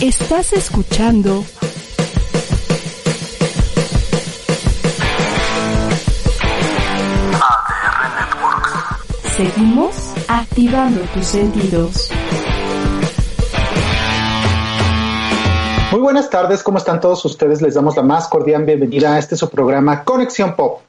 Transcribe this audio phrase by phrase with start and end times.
[0.00, 1.44] Estás escuchando
[7.42, 9.36] ADR Networks.
[9.36, 12.10] Seguimos activando tus sentidos.
[15.92, 17.60] Muy buenas tardes, ¿cómo están todos ustedes?
[17.60, 20.80] Les damos la más cordial bienvenida a este su programa Conexión Pop.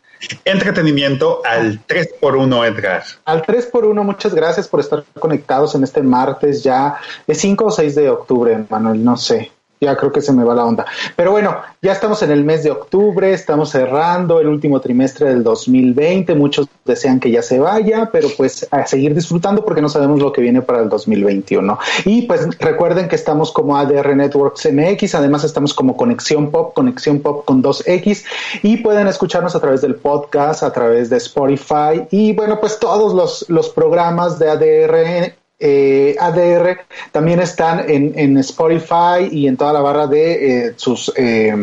[0.45, 3.03] Entretenimiento al 3x1, Edgar.
[3.25, 6.97] Al 3x1, muchas gracias por estar conectados en este martes ya,
[7.27, 10.53] es 5 o 6 de octubre, Manuel, no sé ya creo que se me va
[10.53, 10.85] la onda.
[11.15, 15.43] Pero bueno, ya estamos en el mes de octubre, estamos cerrando el último trimestre del
[15.43, 20.19] 2020, muchos desean que ya se vaya, pero pues a seguir disfrutando porque no sabemos
[20.21, 21.79] lo que viene para el 2021.
[22.05, 27.19] Y pues recuerden que estamos como ADR Networks MX, además estamos como Conexión Pop, Conexión
[27.19, 28.23] Pop con 2X
[28.61, 33.15] y pueden escucharnos a través del podcast, a través de Spotify y bueno, pues todos
[33.15, 36.79] los, los programas de ADR eh, ADR
[37.11, 41.53] también están en, Spotify y en toda la barra de eh, sus eh,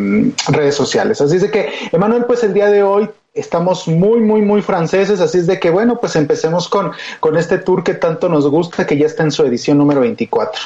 [0.48, 1.20] redes sociales.
[1.20, 5.20] Así es de que, Emanuel, pues el día de hoy estamos muy, muy, muy franceses,
[5.20, 8.86] así es de que, bueno, pues empecemos con, con este tour que tanto nos gusta,
[8.86, 10.60] que ya está en su edición número 24.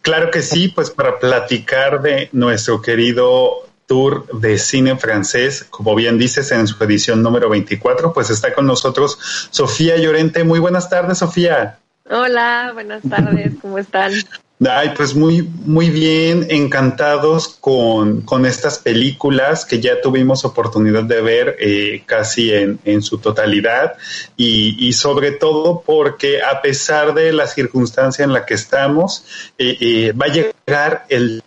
[0.00, 6.18] Claro que sí, pues para platicar de nuestro querido tour de cine francés, como bien
[6.18, 9.18] dices, en su edición número 24, pues está con nosotros
[9.50, 10.44] Sofía Llorente.
[10.44, 11.78] Muy buenas tardes, Sofía.
[12.10, 14.12] Hola, buenas tardes, ¿cómo están?
[14.60, 21.20] Ay, pues muy, muy bien, encantados con, con estas películas que ya tuvimos oportunidad de
[21.22, 23.94] ver eh, casi en, en, su totalidad
[24.36, 29.24] y, y, sobre todo porque a pesar de la circunstancia en la que estamos,
[29.58, 31.42] eh, eh, va a llegar el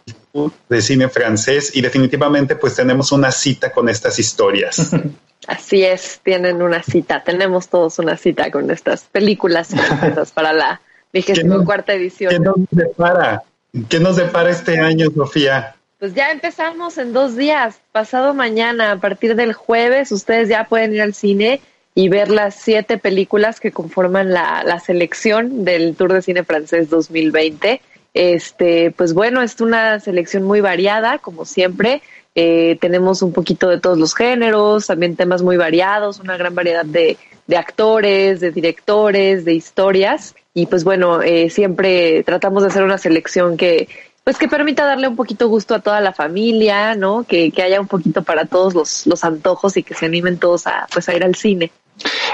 [0.69, 4.91] de cine francés y definitivamente pues tenemos una cita con estas historias.
[5.47, 9.69] Así es, tienen una cita, tenemos todos una cita con estas películas
[10.33, 10.81] para la
[11.13, 12.31] vigésima cuarta edición.
[12.31, 13.43] ¿Qué nos depara?
[13.87, 15.75] ¿Qué nos depara este año, Sofía?
[15.99, 20.93] Pues ya empezamos en dos días, pasado mañana, a partir del jueves, ustedes ya pueden
[20.93, 21.61] ir al cine
[21.95, 26.89] y ver las siete películas que conforman la, la selección del Tour de Cine Francés
[26.89, 27.81] 2020.
[28.13, 32.01] Este, pues bueno, es una selección muy variada, como siempre.
[32.35, 36.85] Eh, tenemos un poquito de todos los géneros, también temas muy variados, una gran variedad
[36.85, 37.17] de,
[37.55, 40.35] actores, de directores, de historias.
[40.53, 43.87] Y pues bueno, eh, siempre tratamos de hacer una selección que,
[44.23, 47.23] pues que permita darle un poquito gusto a toda la familia, ¿no?
[47.23, 50.67] Que, que haya un poquito para todos los, los antojos y que se animen todos
[50.67, 51.71] a, pues a ir al cine.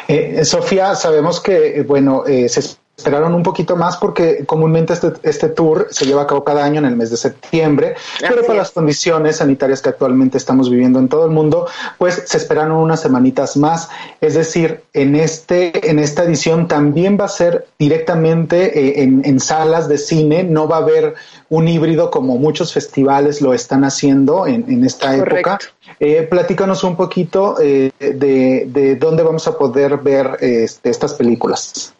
[0.07, 2.61] Eh, Sofía, sabemos que, bueno, eh, se
[2.95, 6.77] esperaron un poquito más porque comúnmente este, este tour se lleva a cabo cada año
[6.79, 11.09] en el mes de septiembre, pero por las condiciones sanitarias que actualmente estamos viviendo en
[11.09, 11.67] todo el mundo,
[11.97, 13.89] pues se esperaron unas semanitas más.
[14.21, 19.39] Es decir, en, este, en esta edición también va a ser directamente eh, en, en,
[19.39, 21.15] salas de cine, no va a haber
[21.49, 25.49] un híbrido como muchos festivales lo están haciendo en, en esta Correcto.
[25.49, 25.59] época.
[25.99, 31.93] Eh, platícanos un poquito eh, de, de, dónde vamos a poder ver este, estas películas.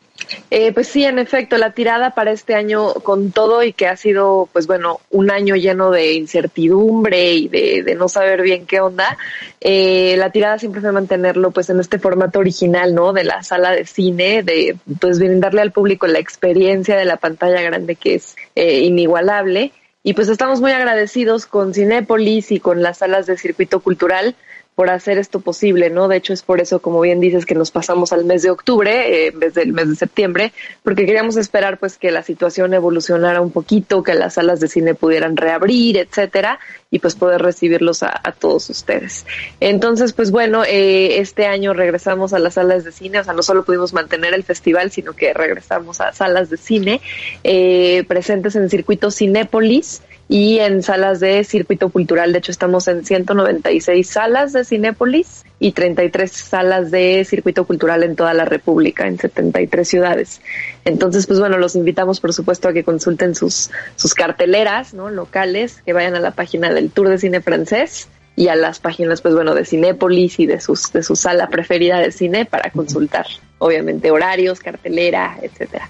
[0.49, 3.95] Eh, pues sí, en efecto, la tirada para este año con todo y que ha
[3.95, 9.17] sido, pues bueno, un año lleno de incertidumbre y de, no saber bien qué onda,
[9.61, 13.13] eh, la tirada siempre fue mantenerlo pues en este formato original, ¿no?
[13.13, 17.61] De la sala de cine, de pues brindarle al público la experiencia de la pantalla
[17.61, 19.71] grande que es eh, inigualable.
[20.05, 24.35] Y pues estamos muy agradecidos con Cinépolis y con las salas de circuito cultural
[24.75, 26.07] por hacer esto posible, ¿no?
[26.07, 28.91] De hecho, es por eso, como bien dices, que nos pasamos al mes de octubre
[28.91, 30.53] eh, en vez del mes de septiembre,
[30.83, 34.95] porque queríamos esperar, pues, que la situación evolucionara un poquito, que las salas de cine
[34.95, 39.25] pudieran reabrir, etcétera, y pues poder recibirlos a, a todos ustedes.
[39.59, 43.41] Entonces, pues bueno, eh, este año regresamos a las salas de cine, o sea, no
[43.41, 47.01] solo pudimos mantener el festival, sino que regresamos a salas de cine
[47.43, 52.31] eh, presentes en circuito Cinépolis y en salas de circuito cultural.
[52.31, 58.15] De hecho, estamos en 196 salas de Cinépolis y 33 salas de circuito cultural en
[58.15, 60.41] toda la República, en 73 ciudades.
[60.85, 65.09] Entonces, pues bueno, los invitamos, por supuesto, a que consulten sus, sus carteleras ¿no?
[65.09, 69.21] locales, que vayan a la página del Tour de Cine Francés y a las páginas,
[69.21, 73.27] pues bueno, de Cinépolis y de, sus, de su sala preferida de cine para consultar,
[73.59, 75.89] obviamente, horarios, cartelera, etcétera.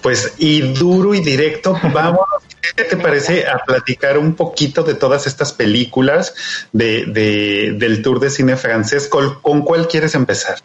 [0.00, 2.26] Pues y duro y directo, vamos,
[2.76, 6.34] ¿qué te parece a platicar un poquito de todas estas películas
[6.72, 9.08] de, de del tour de cine francés?
[9.08, 10.58] ¿Con, ¿Con, cuál quieres empezar?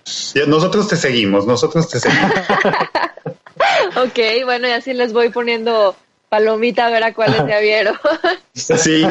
[0.48, 2.32] Nosotros te seguimos, nosotros te seguimos.
[3.96, 5.96] ok, bueno, y así les voy poniendo
[6.30, 7.98] palomita a ver a cuáles ya vieron.
[8.54, 9.04] sí.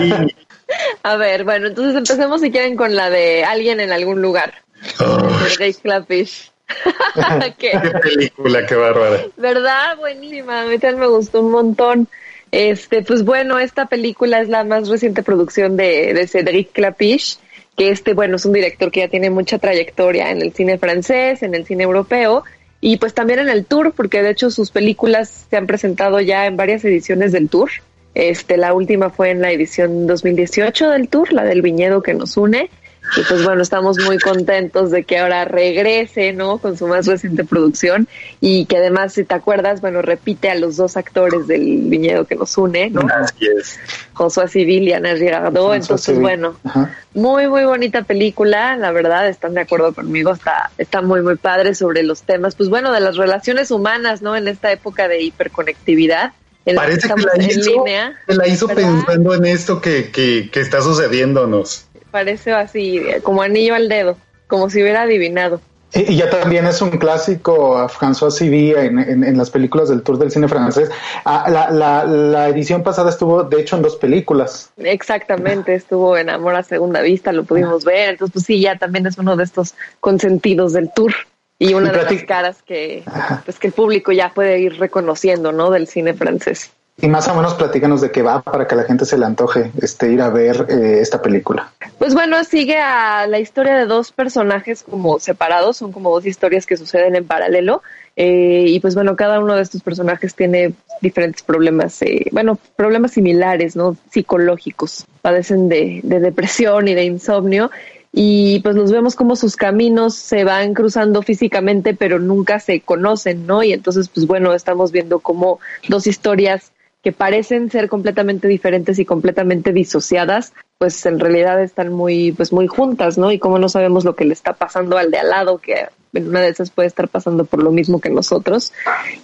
[1.03, 4.55] A ver, bueno, entonces empecemos si quieren con la de alguien en algún lugar.
[5.01, 5.29] Oh.
[5.59, 6.51] De Clapfish.
[7.59, 7.73] ¿Qué?
[7.83, 9.25] ¿Qué película, qué bárbara.
[9.37, 9.97] ¿Verdad?
[9.99, 10.63] Buenísima.
[10.63, 12.09] A mí también me gustó un montón.
[12.53, 17.39] Este, pues bueno, esta película es la más reciente producción de, de Cédric Clapiche,
[17.77, 21.43] que este, bueno, es un director que ya tiene mucha trayectoria en el cine francés,
[21.43, 22.45] en el cine europeo,
[22.81, 26.47] y pues también en el tour, porque de hecho sus películas se han presentado ya
[26.47, 27.71] en varias ediciones del tour.
[28.15, 32.37] Este, la última fue en la edición 2018 del tour, la del viñedo que nos
[32.37, 32.71] une.
[33.17, 36.59] Y pues bueno, estamos muy contentos de que ahora regrese, ¿no?
[36.59, 38.07] Con su más reciente producción
[38.41, 42.37] y que además, si te acuerdas, bueno, repite a los dos actores del viñedo que
[42.37, 43.01] nos une, ¿no?
[43.13, 43.81] Así es.
[44.13, 45.75] Josué Civil y Ana Girardot.
[45.75, 46.21] Entonces, Civil.
[46.21, 46.95] bueno, Ajá.
[47.15, 51.75] muy, muy bonita película, la verdad, están de acuerdo conmigo, está, está muy, muy padre
[51.75, 54.37] sobre los temas, pues bueno, de las relaciones humanas, ¿no?
[54.37, 56.33] En esta época de hiperconectividad.
[56.67, 58.19] En Parece que la hizo, línea.
[58.27, 58.83] que la hizo ¿verdad?
[58.83, 61.87] pensando en esto que, que, que está sucediéndonos.
[62.11, 64.17] Parece así, como anillo al dedo,
[64.47, 65.61] como si hubiera adivinado.
[65.93, 69.89] Y, y ya también es un clásico a François Civil en, en- en las películas
[69.89, 70.89] del Tour del Cine Francés.
[71.25, 74.71] Ah, la, la- la edición pasada estuvo, de hecho, en dos películas.
[74.77, 79.07] Exactamente, estuvo en Amor a Segunda Vista, lo pudimos ver, entonces pues sí, ya también
[79.07, 81.13] es uno de estos consentidos del tour
[81.61, 83.05] y una Y de las caras que,
[83.45, 85.71] pues, que el público ya puede ir reconociendo, ¿no?
[85.71, 86.73] Del cine francés.
[87.03, 89.71] Y más o menos platícanos de qué va para que la gente se le antoje
[89.81, 91.73] este, ir a ver eh, esta película.
[91.99, 96.67] Pues bueno, sigue a la historia de dos personajes como separados, son como dos historias
[96.67, 97.83] que suceden en paralelo.
[98.17, 103.13] eh, y pues bueno, cada uno de estos personajes tiene diferentes problemas, eh, bueno, problemas
[103.13, 103.97] similares, ¿no?
[104.11, 105.07] Psicológicos.
[105.23, 107.71] Padecen de, de depresión y de insomnio.
[108.13, 113.47] Y pues los vemos como sus caminos se van cruzando físicamente, pero nunca se conocen,
[113.47, 113.63] ¿no?
[113.63, 116.73] Y entonces, pues bueno, estamos viendo como dos historias
[117.03, 122.67] que parecen ser completamente diferentes y completamente disociadas, pues en realidad están muy, pues muy
[122.67, 123.33] juntas, ¿no?
[123.33, 126.29] Y como no sabemos lo que le está pasando al de al lado, que en
[126.29, 128.73] una de esas puede estar pasando por lo mismo que nosotros.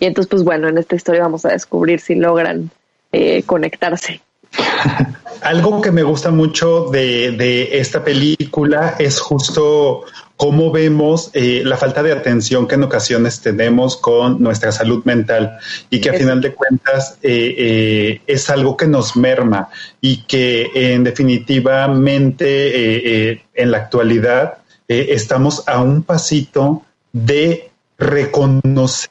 [0.00, 2.70] Y entonces, pues bueno, en esta historia vamos a descubrir si logran
[3.12, 4.22] eh, conectarse.
[5.42, 10.04] Algo que me gusta mucho de, de esta película es justo
[10.36, 15.58] cómo vemos eh, la falta de atención que en ocasiones tenemos con nuestra salud mental
[15.88, 19.70] y que a final de cuentas eh, eh, es algo que nos merma
[20.00, 24.58] y que en definitivamente en la actualidad
[24.88, 26.82] estamos a un pasito
[27.12, 29.10] de reconocer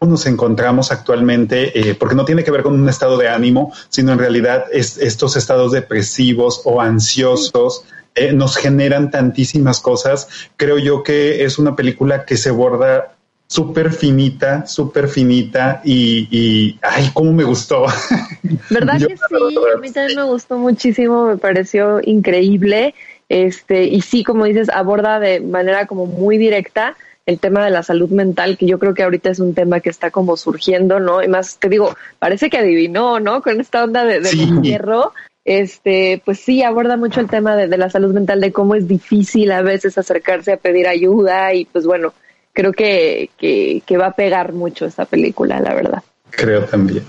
[0.00, 4.12] nos encontramos actualmente, eh, porque no tiene que ver con un estado de ánimo, sino
[4.12, 7.84] en realidad es, estos estados depresivos o ansiosos
[8.14, 10.28] eh, nos generan tantísimas cosas.
[10.56, 13.14] Creo yo que es una película que se borda
[13.46, 17.86] súper finita, súper finita y, y, ay, cómo me gustó.
[18.70, 19.56] ¿Verdad Yo, que sí?
[19.74, 22.94] A mí también me gustó muchísimo, me pareció increíble.
[23.28, 26.96] Este, y sí, como dices, aborda de manera como muy directa
[27.26, 29.88] el tema de la salud mental, que yo creo que ahorita es un tema que
[29.90, 31.22] está como surgiendo, ¿no?
[31.22, 33.40] Y más, te digo, parece que adivinó, ¿no?
[33.42, 34.42] Con esta onda de, de Sí.
[34.42, 35.12] encierro,
[35.44, 38.86] este, pues sí, aborda mucho el tema de, de la salud mental, de cómo es
[38.88, 42.12] difícil a veces acercarse a pedir ayuda y pues bueno,
[42.52, 47.04] creo que, que, que va a pegar mucho esta película, la verdad, Creo también.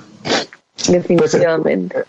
[0.87, 2.03] Definitivamente.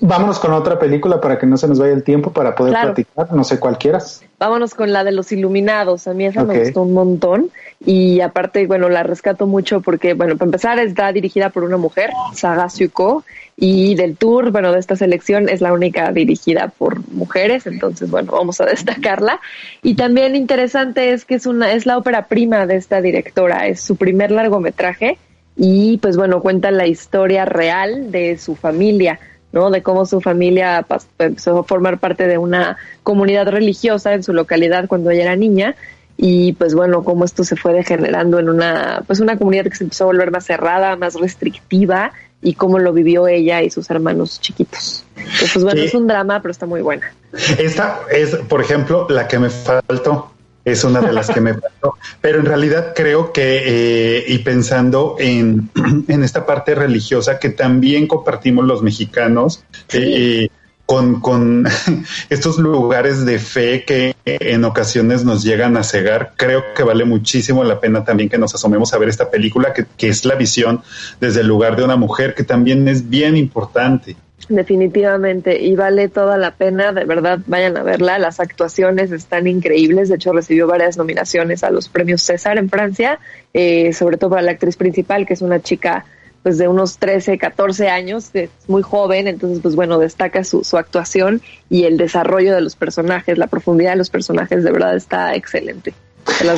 [0.00, 2.94] Vámonos con otra película para que no se nos vaya el tiempo para poder Claro.
[2.94, 4.22] platicar, no sé cuál quieras.
[4.38, 6.08] Vámonos con la de los iluminados.
[6.08, 7.50] A mí esa me gustó un montón.
[7.84, 12.10] Y aparte, bueno, la rescato mucho porque, bueno, para empezar, está dirigida por una mujer,
[12.34, 13.24] Saga Suko,
[13.56, 17.66] y del tour, bueno, de esta selección es la única dirigida por mujeres.
[17.66, 19.40] Entonces, bueno, vamos a destacarla.
[19.82, 23.66] Y también interesante es que es una, es la ópera prima de esta directora.
[23.66, 25.18] Es su primer largometraje.
[25.58, 29.18] Y pues bueno, cuenta la historia real de su familia.
[29.50, 29.70] ¿no?
[29.70, 34.34] De cómo su familia pas- empezó a formar parte de una comunidad religiosa en su
[34.34, 35.74] localidad cuando ella era niña
[36.18, 39.84] y pues bueno, cómo esto se fue degenerando en una pues una comunidad que se
[39.84, 42.12] empezó a volver más cerrada, más restrictiva
[42.42, 45.06] y cómo lo vivió ella y sus hermanos chiquitos.
[45.16, 45.86] Entonces, pues bueno, Sí.
[45.86, 47.10] es un drama, pero está muy buena.
[47.58, 50.30] Esta es, por ejemplo, la que me faltó.
[50.72, 51.96] Es una de las que me faltó.
[52.20, 55.70] Pero en realidad creo que, eh, y pensando en,
[56.08, 60.48] en esta parte religiosa que también compartimos los mexicanos, eh,
[60.84, 61.66] con, con
[62.30, 67.62] estos lugares de fe que en ocasiones nos llegan a cegar, creo que vale muchísimo
[67.62, 70.82] la pena también que nos asomemos a ver esta película, que, que es la visión
[71.20, 74.16] desde el lugar de una mujer, que también es bien importante.
[74.48, 78.18] Definitivamente, y vale toda la pena, de verdad, vayan a verla.
[78.18, 83.18] Las actuaciones están increíbles, de hecho recibió varias nominaciones a los premios César en Francia,
[83.52, 86.06] eh, sobre todo para la actriz principal, que es una chica
[86.42, 90.64] pues de unos 13, 14 años, que es muy joven, entonces pues bueno, destaca su,
[90.64, 94.96] su actuación y el desarrollo de los personajes, la profundidad de los personajes, de verdad
[94.96, 95.92] está excelente.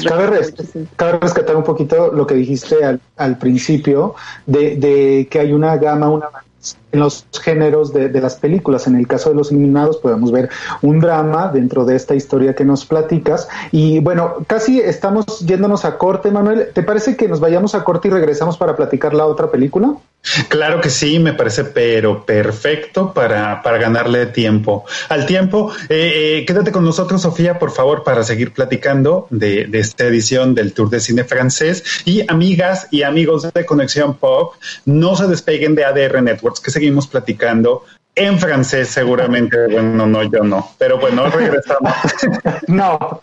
[0.05, 0.55] Cabe, res-
[0.97, 4.15] cabe rescatar un poquito lo que dijiste al, al principio
[4.47, 6.27] de, de que hay una gama, una
[6.93, 8.87] en los géneros de, las películas.
[8.87, 10.51] En el caso de Los Eliminados podemos ver
[10.83, 13.49] un drama dentro de esta historia que nos platicas.
[13.73, 16.69] Y bueno, casi estamos yéndonos a corte, Manuel.
[16.73, 19.95] ¿Te parece que nos vayamos a corte y regresamos para platicar la otra película?
[20.49, 24.85] Claro que sí, me parece, pero perfecto para, para ganarle tiempo.
[25.09, 29.79] Al tiempo, eh, eh, quédate con nosotros, Sofía, por favor, para seguir platicando de, de,
[29.79, 31.83] esta edición del Tour de Cine Francés.
[32.05, 34.55] Y amigas y amigos de Conexión Pop,
[34.85, 37.85] no se despeguen de ADR Networks, que seguimos platicando
[38.15, 39.59] en francés seguramente.
[39.71, 40.71] Bueno, no, yo no.
[40.79, 41.93] Pero bueno, regresamos.
[42.69, 43.23] no.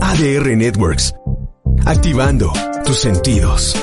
[0.00, 1.12] ADR Networks,
[1.84, 2.52] activando
[2.84, 3.74] tus sentidos.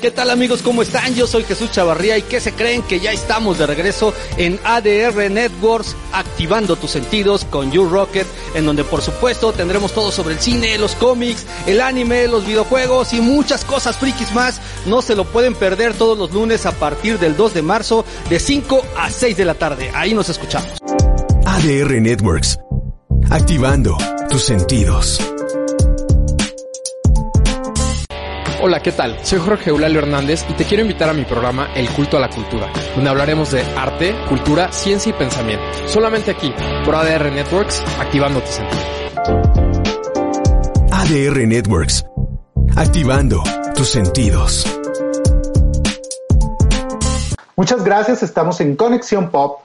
[0.00, 0.62] ¿Qué tal amigos?
[0.62, 1.14] ¿Cómo están?
[1.14, 5.30] Yo soy Jesús Chavarría y ¿qué se creen que ya estamos de regreso en ADR
[5.30, 10.40] Networks activando tus sentidos con You Rocket en donde por supuesto tendremos todo sobre el
[10.40, 14.58] cine, los cómics, el anime, los videojuegos y muchas cosas frikis más.
[14.86, 18.40] No se lo pueden perder todos los lunes a partir del 2 de marzo de
[18.40, 19.90] 5 a 6 de la tarde.
[19.94, 20.70] Ahí nos escuchamos.
[21.44, 22.58] ADR Networks
[23.30, 23.98] activando
[24.30, 25.20] tus sentidos.
[28.62, 29.16] Hola, ¿qué tal?
[29.24, 32.28] Soy Jorge Eulalio Hernández y te quiero invitar a mi programa El Culto a la
[32.28, 35.64] Cultura, donde hablaremos de arte, cultura, ciencia y pensamiento.
[35.86, 36.52] Solamente aquí,
[36.84, 38.84] por ADR Networks, activando tus sentidos.
[40.92, 42.04] ADR Networks,
[42.76, 43.42] activando
[43.74, 44.66] tus sentidos.
[47.56, 49.60] Muchas gracias, estamos en Conexión Pop.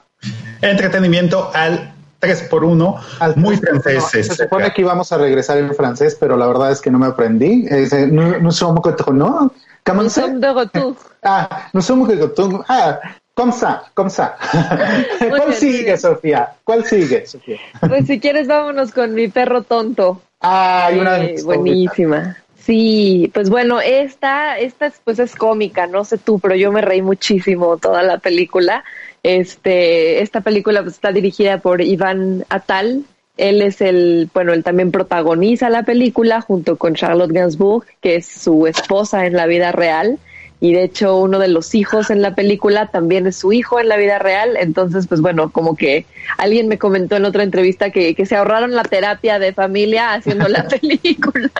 [0.62, 2.96] Entretenimiento al 3 por 1
[3.36, 3.96] muy francés.
[3.96, 6.98] No, se supone que íbamos a regresar en francés, pero la verdad es que no
[6.98, 7.66] me aprendí.
[7.70, 8.82] Eh, no, no somos
[9.12, 9.52] no.
[9.94, 10.96] Nous sommes de retour.
[11.22, 12.64] Ah, nous sommes de retour.
[12.68, 13.00] Ah,
[13.34, 14.36] comme ça, comme ça.
[15.18, 16.54] ¿Cuál sigue, Sofía?
[16.62, 17.58] ¿Cuál sigue, Sofía?
[17.80, 20.20] Pues si quieres, vámonos con mi perro tonto.
[20.40, 22.36] Ay, una eh, buenísima.
[22.56, 27.02] Sí, pues bueno, esta, esta pues es cómica, no sé tú, pero yo me reí
[27.02, 28.84] muchísimo toda la película.
[29.26, 33.02] Este, esta película pues, está dirigida por Iván Atal.
[33.36, 38.26] Él es el, bueno, él también protagoniza la película junto con Charlotte Gainsbourg, que es
[38.26, 40.20] su esposa en la vida real.
[40.60, 43.88] Y de hecho, uno de los hijos en la película también es su hijo en
[43.88, 44.56] la vida real.
[44.60, 46.06] Entonces, pues bueno, como que
[46.38, 50.46] alguien me comentó en otra entrevista que, que se ahorraron la terapia de familia haciendo
[50.46, 51.50] la película.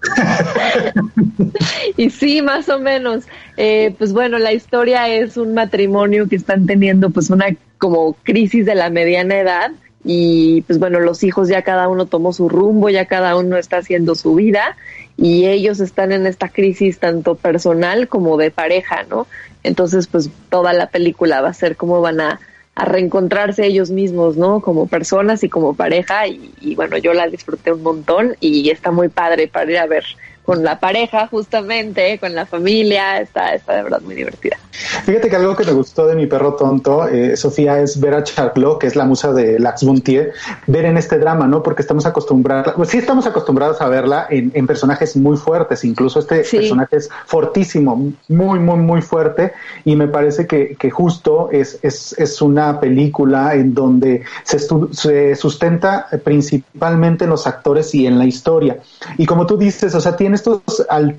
[1.96, 3.24] y sí, más o menos.
[3.56, 7.46] Eh, pues bueno, la historia es un matrimonio que están teniendo pues una
[7.78, 9.72] como crisis de la mediana edad
[10.04, 13.78] y pues bueno, los hijos ya cada uno tomó su rumbo, ya cada uno está
[13.78, 14.76] haciendo su vida
[15.16, 19.26] y ellos están en esta crisis tanto personal como de pareja, ¿no?
[19.62, 22.40] Entonces pues toda la película va a ser cómo van a
[22.76, 24.60] a reencontrarse ellos mismos, ¿no?
[24.60, 26.26] Como personas y como pareja.
[26.28, 29.86] Y, y, bueno, yo la disfruté un montón y está muy padre para ir a
[29.86, 30.04] ver
[30.46, 33.20] con la pareja, justamente, con la familia.
[33.20, 34.56] Está, está de verdad muy divertida.
[35.04, 38.22] Fíjate que algo que me gustó de mi perro tonto, eh, Sofía, es ver a
[38.22, 40.32] Charlot, que es la musa de Lax Bontier,
[40.66, 41.62] ver en este drama, ¿no?
[41.62, 46.20] Porque estamos acostumbrados, pues sí estamos acostumbrados a verla en, en personajes muy fuertes, incluso
[46.20, 46.58] este sí.
[46.58, 49.52] personaje es fortísimo, muy, muy, muy fuerte,
[49.84, 54.58] y me parece que, que justo es, es, es, una película en donde se,
[54.92, 58.78] se sustenta principalmente en los actores y en la historia.
[59.16, 60.62] Y como tú dices, o sea, tiene estos,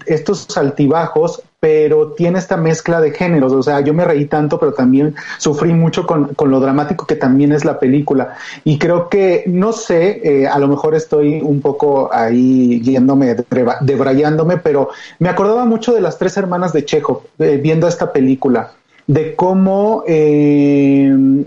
[0.05, 3.51] estos altibajos, pero tiene esta mezcla de géneros.
[3.51, 7.15] O sea, yo me reí tanto, pero también sufrí mucho con, con lo dramático que
[7.15, 8.35] también es la película.
[8.63, 13.35] Y creo que, no sé, eh, a lo mejor estoy un poco ahí yéndome,
[13.81, 18.71] debrayándome, pero me acordaba mucho de las tres hermanas de Chekhov, eh, viendo esta película,
[19.07, 20.03] de cómo...
[20.07, 21.45] Eh,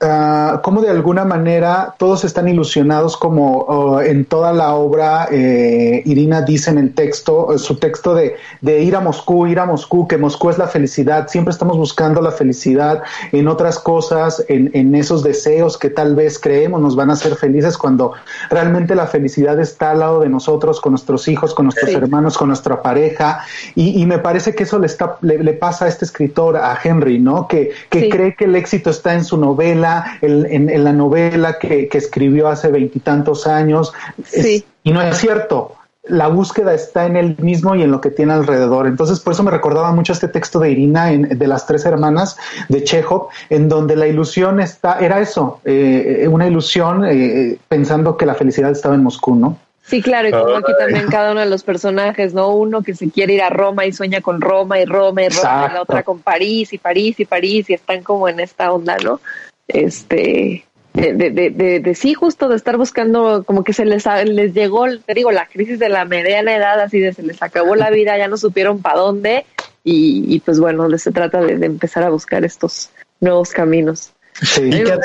[0.00, 6.02] Uh, cómo de alguna manera todos están ilusionados como uh, en toda la obra eh,
[6.04, 10.06] Irina dice en el texto, su texto de, de, ir a Moscú, ir a Moscú,
[10.06, 13.02] que Moscú es la felicidad, siempre estamos buscando la felicidad
[13.32, 17.34] en otras cosas, en, en esos deseos que tal vez creemos nos van a hacer
[17.34, 18.12] felices cuando
[18.50, 21.96] realmente la felicidad está al lado de nosotros, con nuestros hijos, con nuestros sí.
[21.96, 23.40] hermanos, con nuestra pareja
[23.74, 26.78] y, y, me parece que eso le, está, le, le, pasa a este escritor, a
[26.80, 27.48] Henry, ¿no?
[27.48, 28.08] Que, que sí.
[28.10, 29.87] cree que el éxito está en su novela,
[30.20, 33.92] en, en, en la novela que, que escribió hace veintitantos años.
[34.24, 34.56] Sí.
[34.56, 35.74] Es, y no es cierto.
[36.04, 38.86] La búsqueda está en él mismo y en lo que tiene alrededor.
[38.86, 42.38] Entonces, por eso me recordaba mucho este texto de Irina, en, de las tres hermanas
[42.70, 48.24] de Chekhov, en donde la ilusión está, era eso, eh, una ilusión eh, pensando que
[48.24, 49.58] la felicidad estaba en Moscú, ¿no?
[49.84, 52.54] Sí, claro, y como aquí también cada uno de los personajes, ¿no?
[52.54, 55.40] Uno que se quiere ir a Roma y sueña con Roma y Roma y Roma,
[55.40, 55.70] Exacto.
[55.70, 58.96] y la otra con París y París y París, y están como en esta onda,
[59.02, 59.20] ¿no?
[59.68, 64.52] Este de, de, de, de, sí justo de estar buscando como que se les les
[64.52, 67.90] llegó te digo la crisis de la mediana edad así de se les acabó la
[67.90, 69.44] vida ya no supieron para dónde
[69.88, 74.12] y, y pues bueno, se trata de, de, empezar a buscar estos nuevos caminos.
[74.42, 74.98] Sí, que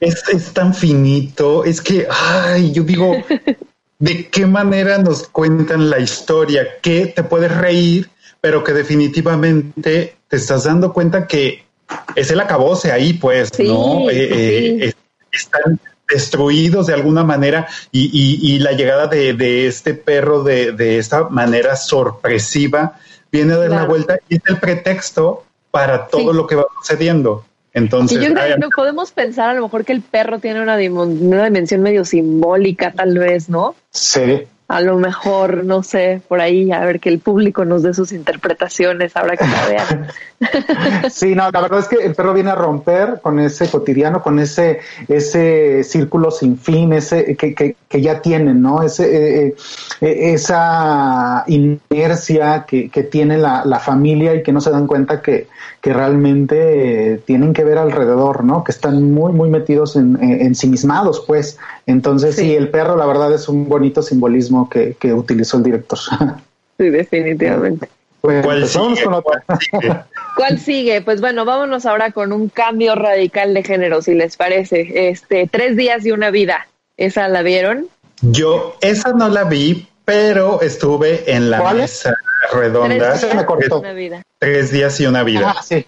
[0.00, 3.16] es, es tan finito, es que, ay, yo digo,
[3.98, 6.66] ¿de qué manera nos cuentan la historia?
[6.82, 11.63] Que te puedes reír, pero que definitivamente te estás dando cuenta que
[12.14, 14.08] es el acabose ahí, pues, ¿no?
[14.10, 14.92] Eh, eh,
[15.32, 20.72] están destruidos de alguna manera y, y, y la llegada de, de, este perro de,
[20.72, 22.98] de esta manera sorpresiva
[23.32, 27.44] viene de la vuelta y es el pretexto para todo lo que va sucediendo.
[27.72, 31.44] Entonces, yo creo que podemos pensar a lo mejor que el perro tiene una, una
[31.44, 33.74] dimensión medio simbólica, tal vez, ¿no?
[33.90, 37.94] Sí a lo mejor, no sé, por ahí, a ver que el público nos dé
[37.94, 40.08] sus interpretaciones ahora que la vean.
[41.10, 44.38] Sí, no, la verdad es que el perro viene a romper con ese cotidiano, con
[44.40, 48.82] ese, ese círculo sin fin, ese que, que, que ya tienen, ¿no?
[48.82, 49.56] Ese, eh,
[50.00, 55.22] eh, esa inercia que, que tiene la, la, familia y que no se dan cuenta
[55.22, 55.46] que,
[55.80, 58.64] que realmente eh, tienen que ver alrededor, ¿no?
[58.64, 61.58] Que están muy, muy metidos en, en ensimismados, pues.
[61.86, 62.42] Entonces, sí.
[62.42, 65.98] sí, el perro, la verdad, es un bonito simbolismo que, que utilizó el director.
[66.76, 67.88] Sí, definitivamente.
[68.20, 69.04] Bueno, ¿Cuál, pues sigue?
[69.04, 69.44] Con otra.
[69.46, 69.96] ¿Cuál, sigue?
[70.36, 71.02] ¿Cuál sigue?
[71.02, 75.08] Pues bueno, vámonos ahora con un cambio radical de género, si les parece.
[75.08, 76.66] Este, tres días y una vida.
[76.96, 77.86] ¿Esa la vieron?
[78.22, 82.16] Yo, esa no la vi, pero estuve en la ¿Cuál mesa
[82.52, 83.14] redonda.
[83.18, 84.22] Tres días, y una vida.
[84.38, 85.54] Tres días y una vida.
[85.56, 85.86] Ah, sí,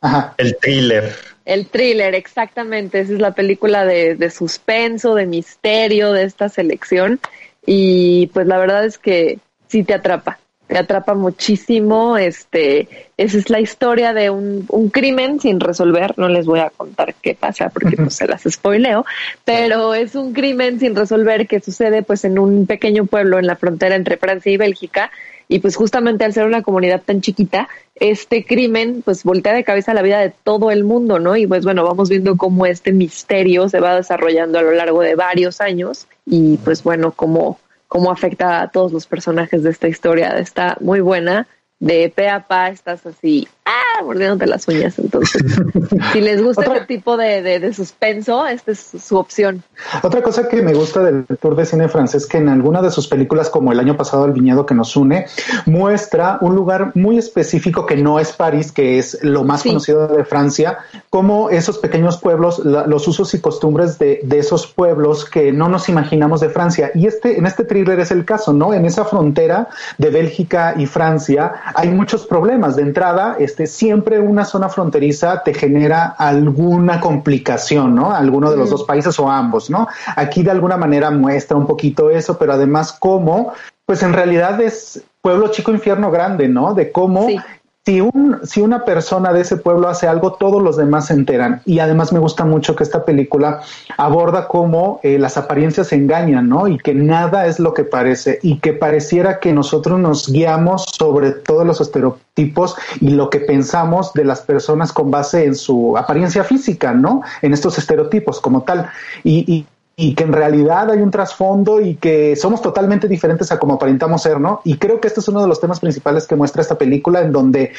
[0.00, 0.34] Ajá.
[0.38, 1.14] El thriller.
[1.46, 3.00] El thriller, exactamente.
[3.00, 7.18] Esa es la película de, de suspenso, de misterio de esta selección.
[7.64, 9.38] Y pues la verdad es que
[9.68, 12.18] sí te atrapa te atrapa muchísimo.
[12.18, 16.18] Este, esa es la historia de un, un, crimen sin resolver.
[16.18, 19.04] No les voy a contar qué pasa porque pues se las spoileo,
[19.44, 23.56] pero es un crimen sin resolver que sucede pues en un pequeño pueblo en la
[23.56, 25.10] frontera entre Francia y Bélgica.
[25.48, 29.94] Y pues justamente al ser una comunidad tan chiquita, este crimen pues voltea de cabeza
[29.94, 31.36] la vida de todo el mundo, ¿no?
[31.36, 35.14] Y pues bueno, vamos viendo cómo este misterio se va desarrollando a lo largo de
[35.14, 40.38] varios años y pues bueno, cómo cómo afecta a todos los personajes de esta historia.
[40.38, 41.46] Está muy buena.
[41.78, 44.98] De pe a pa estás así, ah, mordiéndote las uñas.
[44.98, 45.42] Entonces,
[46.12, 46.74] si les gusta Otra...
[46.74, 49.62] este tipo de, de, de, suspenso, esta es su opción.
[50.02, 53.08] Otra cosa que me gusta del Tour de Cine francés, que en alguna de sus
[53.08, 55.26] películas, como el año pasado El Viñedo que nos une,
[55.66, 59.70] muestra un lugar muy específico que no es París, que es lo más sí.
[59.70, 60.78] conocido de Francia,
[61.10, 65.68] como esos pequeños pueblos, la, los usos y costumbres de, de, esos pueblos que no
[65.68, 66.90] nos imaginamos de Francia.
[66.94, 68.74] Y este, en este thriller es el caso, ¿no?
[68.74, 72.76] En esa frontera de Bélgica y Francia hay muchos problemas.
[72.76, 78.10] De entrada, este, siempre una zona fronteriza te genera alguna complicación, ¿no?
[78.10, 78.72] Alguno de los mm.
[78.72, 79.86] dos países o ambos, ¿no?
[80.16, 83.52] Aquí de alguna manera muestra un poquito eso, pero además cómo,
[83.84, 86.74] pues en realidad es pueblo chico, infierno grande, ¿no?
[86.74, 87.38] De cómo sí
[87.86, 91.62] si, un, si una persona de ese pueblo hace algo, todos los demás se enteran.
[91.64, 93.60] Y además me gusta mucho que esta película
[93.96, 96.66] aborda cómo eh, las apariencias engañan, ¿no?
[96.66, 98.40] Y que nada es lo que parece.
[98.42, 104.12] Y que pareciera que nosotros nos guiamos sobre todos los estereotipos y lo que pensamos
[104.14, 107.22] de las personas con base en su apariencia física, ¿no?
[107.40, 108.90] En estos estereotipos como tal.
[109.22, 109.64] Y, y
[109.98, 114.22] y que en realidad hay un trasfondo y que somos totalmente diferentes a como aparentamos
[114.22, 114.60] ser, ¿no?
[114.62, 117.32] Y creo que este es uno de los temas principales que muestra esta película en
[117.32, 117.72] donde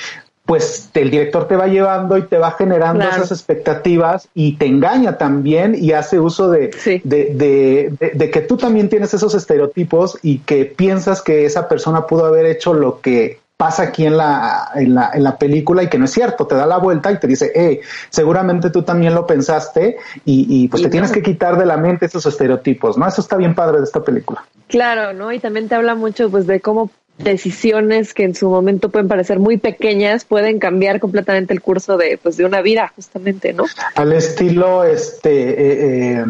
[0.47, 3.17] pues el director te va llevando y te va generando claro.
[3.17, 7.01] esas expectativas y te engaña también y hace uso de, sí.
[7.03, 11.67] de, de, de, de, que tú también tienes esos estereotipos y que piensas que esa
[11.67, 15.81] persona pudo haber hecho lo que pasa aquí en la, en la, en la película
[15.81, 18.83] y que no es cierto, te da la vuelta y te dice, hey, seguramente tú
[18.83, 20.91] también lo pensaste y, y pues y te no.
[20.91, 23.07] tienes que quitar de la mente esos estereotipos, ¿no?
[23.07, 24.45] Eso está bien padre de esta película.
[24.67, 25.31] Claro, ¿no?
[25.31, 29.39] Y también te habla mucho pues de cómo decisiones que en su momento pueden parecer
[29.39, 33.65] muy pequeñas pueden cambiar completamente el curso de pues de una vida justamente no
[33.95, 36.25] al estilo este eh, eh,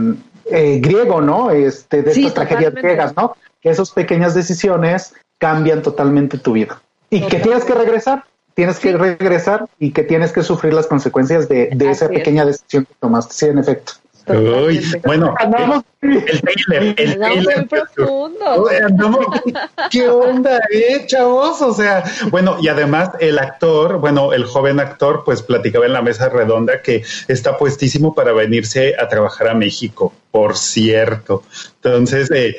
[0.50, 5.82] eh, griego no este de sí, estas tragedias griegas no que esas pequeñas decisiones cambian
[5.82, 10.44] totalmente tu vida y que tienes que regresar, tienes que regresar y que tienes que
[10.44, 13.34] sufrir las consecuencias de, de esa pequeña decisión que tomaste.
[13.34, 13.94] Sí, en efecto.
[14.30, 17.68] Uy, bueno, andamos, el, el trailer, el trailer.
[17.68, 18.68] profundo.
[18.86, 19.26] Andamos,
[19.92, 21.62] ¿Qué onda, eh, chavos?
[21.62, 26.02] O sea, bueno, y además el actor, bueno, el joven actor, pues platicaba en la
[26.02, 31.44] mesa redonda que está puestísimo para venirse a trabajar a México, por cierto.
[31.76, 32.58] Entonces, eh,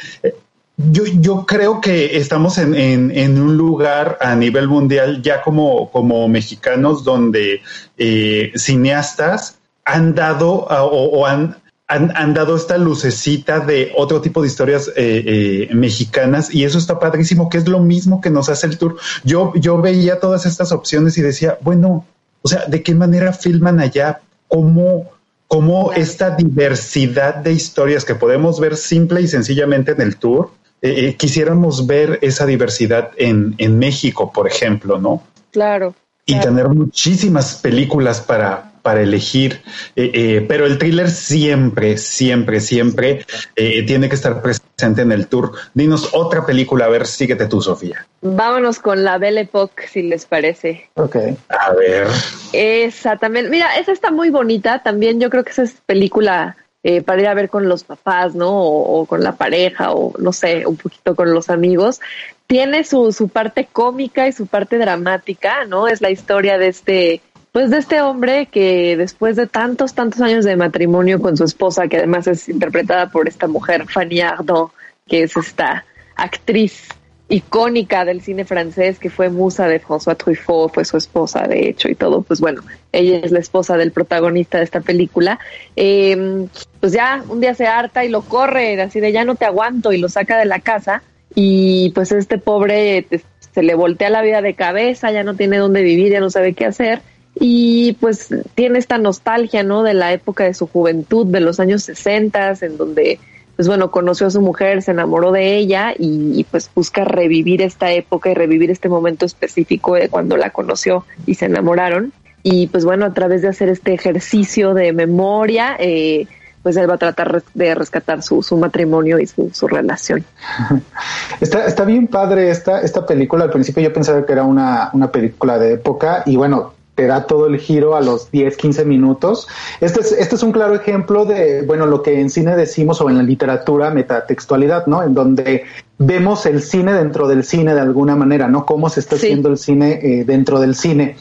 [0.79, 5.91] yo, yo creo que estamos en, en, en, un lugar a nivel mundial ya como,
[5.91, 7.63] como mexicanos donde
[7.97, 11.57] eh, cineastas han dado o, o, han
[11.89, 16.77] han, han, dado esta lucecita de otro tipo de historias eh, eh, mexicanas y eso
[16.77, 18.99] está padrísimo, que es lo mismo que nos hace el tour.
[19.25, 22.05] Yo, yo veía todas estas opciones y decía, bueno,
[22.43, 24.21] o sea, ¿de qué manera filman allá?
[24.49, 25.11] ¿Cómo,
[25.47, 30.51] cómo esta diversidad de historias que podemos ver simple y sencillamente en el tour,
[30.83, 35.23] eh, quisiéramos ver esa diversidad en, en México, por ejemplo, ¿no?
[35.51, 35.95] Claro.
[36.27, 39.63] Y tener muchísimas películas para, para elegir,
[39.97, 45.27] eh, eh, pero el thriller siempre, siempre, siempre eh, tiene que estar presente en el
[45.27, 45.53] tour.
[45.75, 48.07] Dinos otra película, a ver, síguete tú, Sofía.
[48.21, 50.89] Vámonos con la Belle Époque, si les parece.
[50.95, 51.17] Ok.
[51.49, 52.09] A ver.
[52.53, 56.57] Esa también, mira, esa está muy bonita, también yo creo que esa es película
[57.05, 58.51] para ir a ver con los papás, ¿no?
[58.51, 62.01] O, o, con la pareja, o no sé, un poquito con los amigos.
[62.47, 65.89] Tiene su, su parte cómica y su parte dramática, ¿no?
[65.89, 67.21] Es la historia de este
[67.53, 71.89] pues de este hombre que después de tantos, tantos años de matrimonio con su esposa,
[71.89, 74.71] que además es interpretada por esta mujer, Fanny Ardant,
[75.07, 76.89] que es esta actriz
[77.29, 81.89] icónica del cine francés, que fue musa de François Truffaut, fue su esposa, de hecho,
[81.89, 82.63] y todo, pues bueno,
[82.93, 85.39] ella es la esposa del protagonista de esta película,
[85.77, 86.47] eh,
[86.81, 89.93] pues ya un día se harta y lo corre, así de ya no te aguanto,
[89.93, 91.03] y lo saca de la casa,
[91.35, 93.07] y pues este pobre
[93.53, 96.55] se le voltea la vida de cabeza, ya no tiene dónde vivir, ya no sabe
[96.55, 97.03] qué hacer,
[97.41, 99.83] y pues tiene esta nostalgia, ¿no?
[99.83, 103.21] De la época de su juventud, de los años 60, en donde,
[103.59, 107.91] pues bueno, conoció a su mujer, se enamoró de ella y, pues busca revivir esta
[107.91, 112.13] época y revivir este momento específico de cuando la conoció y se enamoraron.
[112.45, 116.29] Y pues bueno, a través de hacer este ejercicio de memoria, eh,
[116.63, 120.25] pues él va a tratar de rescatar su, su matrimonio y su, su, relación.
[121.41, 123.43] Está, está bien padre esta, esta película.
[123.43, 127.29] Al principio yo pensaba que era una, una película de época y bueno, te da
[127.29, 129.47] todo el giro a los 10, 15 minutos.
[129.81, 133.09] Este es, este es un claro ejemplo de, bueno, lo que en cine decimos o
[133.09, 135.05] en la literatura metatextualidad, ¿no?
[135.05, 135.63] En donde
[135.99, 138.65] vemos el cine dentro del cine de alguna manera, ¿no?
[138.65, 139.27] Cómo se está sí.
[139.27, 141.17] haciendo el cine eh, dentro del cine.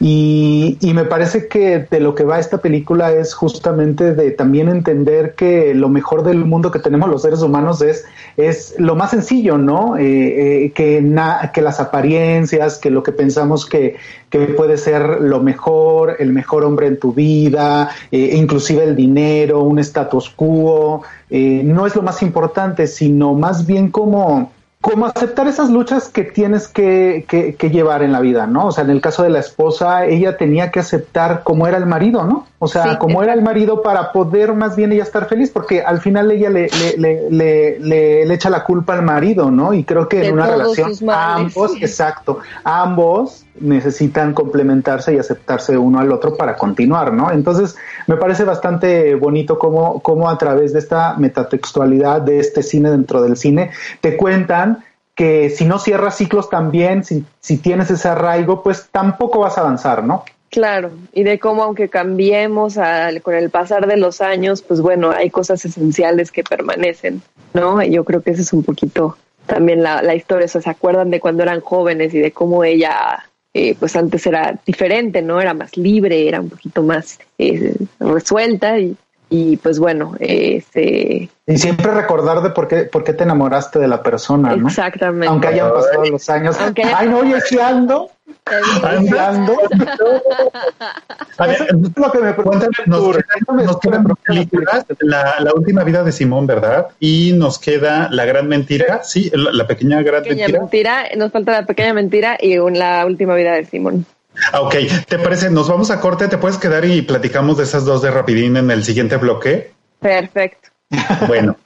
[0.00, 4.68] Y, y, me parece que de lo que va esta película es justamente de también
[4.68, 8.04] entender que lo mejor del mundo que tenemos los seres humanos es,
[8.36, 9.96] es lo más sencillo, ¿no?
[9.96, 13.96] Eh, eh, que, na, que las apariencias, que lo que pensamos que,
[14.30, 19.62] que puede ser lo mejor, el mejor hombre en tu vida, eh, inclusive el dinero,
[19.62, 25.48] un status quo, eh, no es lo más importante, sino más bien como, como aceptar
[25.48, 28.66] esas luchas que tienes que, que, que, llevar en la vida, ¿no?
[28.66, 31.86] O sea, en el caso de la esposa, ella tenía que aceptar cómo era el
[31.86, 32.46] marido, ¿no?
[32.60, 35.82] O sea, sí, cómo era el marido para poder más bien ella estar feliz, porque
[35.82, 39.74] al final ella le, le, le, le, le echa la culpa al marido, ¿no?
[39.74, 41.78] Y creo que en una relación ambos, sí.
[41.80, 47.30] exacto, ambos necesitan complementarse y aceptarse uno al otro para continuar, ¿no?
[47.30, 52.90] Entonces, me parece bastante bonito cómo, cómo a través de esta metatextualidad, de este cine
[52.90, 54.77] dentro del cine, te cuentan
[55.18, 59.62] que si no cierras ciclos también, si, si tienes ese arraigo, pues tampoco vas a
[59.62, 60.24] avanzar, ¿no?
[60.48, 62.78] Claro, y de cómo aunque cambiemos
[63.22, 67.20] con el pasar de los años, pues bueno, hay cosas esenciales que permanecen,
[67.52, 67.82] ¿no?
[67.82, 71.10] Yo creo que ese es un poquito también la, la historia, o sea, se acuerdan
[71.10, 75.40] de cuando eran jóvenes y de cómo ella eh, pues antes era diferente, ¿no?
[75.40, 78.96] Era más libre, era un poquito más eh, resuelta y,
[79.30, 81.28] y, pues bueno, se...
[81.46, 84.68] Y siempre recordar de por qué, por qué te enamoraste de la persona, ¿no?
[84.68, 85.28] Exactamente.
[85.28, 86.56] Aunque hayan pasado los años.
[86.60, 86.82] Aunque.
[86.84, 88.10] Ay, no, oye, si ando.
[89.18, 89.56] Ando.
[91.38, 92.70] A ver, es lo que me preguntan.
[92.86, 94.84] Nos, quedan, nos quedan dos películas.
[95.00, 96.88] La, la, última vida de Simón, ¿verdad?
[97.00, 99.02] Y nos queda La Gran Mentira.
[99.02, 100.60] Sí, la, la pequeña Gran pequeña Mentira.
[100.60, 101.16] mentira.
[101.16, 104.06] Nos falta La Pequeña Mentira y un, La Última Vida de Simón.
[104.52, 104.74] Ah, ok,
[105.08, 105.50] ¿te parece?
[105.50, 108.70] Nos vamos a corte, ¿te puedes quedar y platicamos de esas dos de rapidín en
[108.70, 109.72] el siguiente bloque?
[110.00, 110.70] Perfecto.
[111.26, 111.56] Bueno,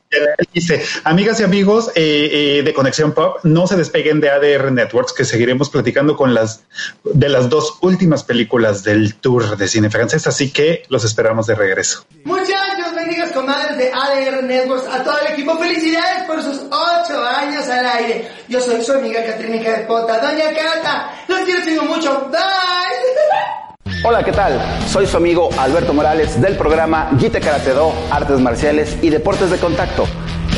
[0.53, 5.13] dice, amigas y amigos eh, eh, de Conexión Pop, no se despeguen de ADR Networks,
[5.13, 6.65] que seguiremos platicando con las
[7.05, 11.55] de las dos últimas películas del tour de cine francés, así que los esperamos de
[11.55, 12.05] regreso.
[12.25, 12.62] Muchachos,
[13.03, 17.87] bendigas comadres de ADR Networks, a todo el equipo, felicidades por sus ocho años al
[17.87, 18.29] aire.
[18.49, 24.03] Yo soy su amiga Catrínica de Pota, Doña Cata, los quiero tengo mucho, bye.
[24.05, 24.61] Hola, ¿qué tal?
[24.89, 29.59] Soy su amigo Alberto Morales del programa Gite Karate Do, Artes Marciales y Deportes de
[29.59, 30.07] Contacto,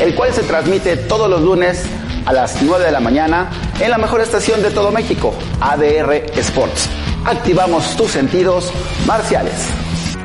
[0.01, 1.85] el cual se transmite todos los lunes
[2.27, 6.89] a las 9 de la mañana en la mejor estación de todo México, ADR Sports.
[7.25, 8.71] Activamos tus sentidos
[9.07, 9.55] marciales.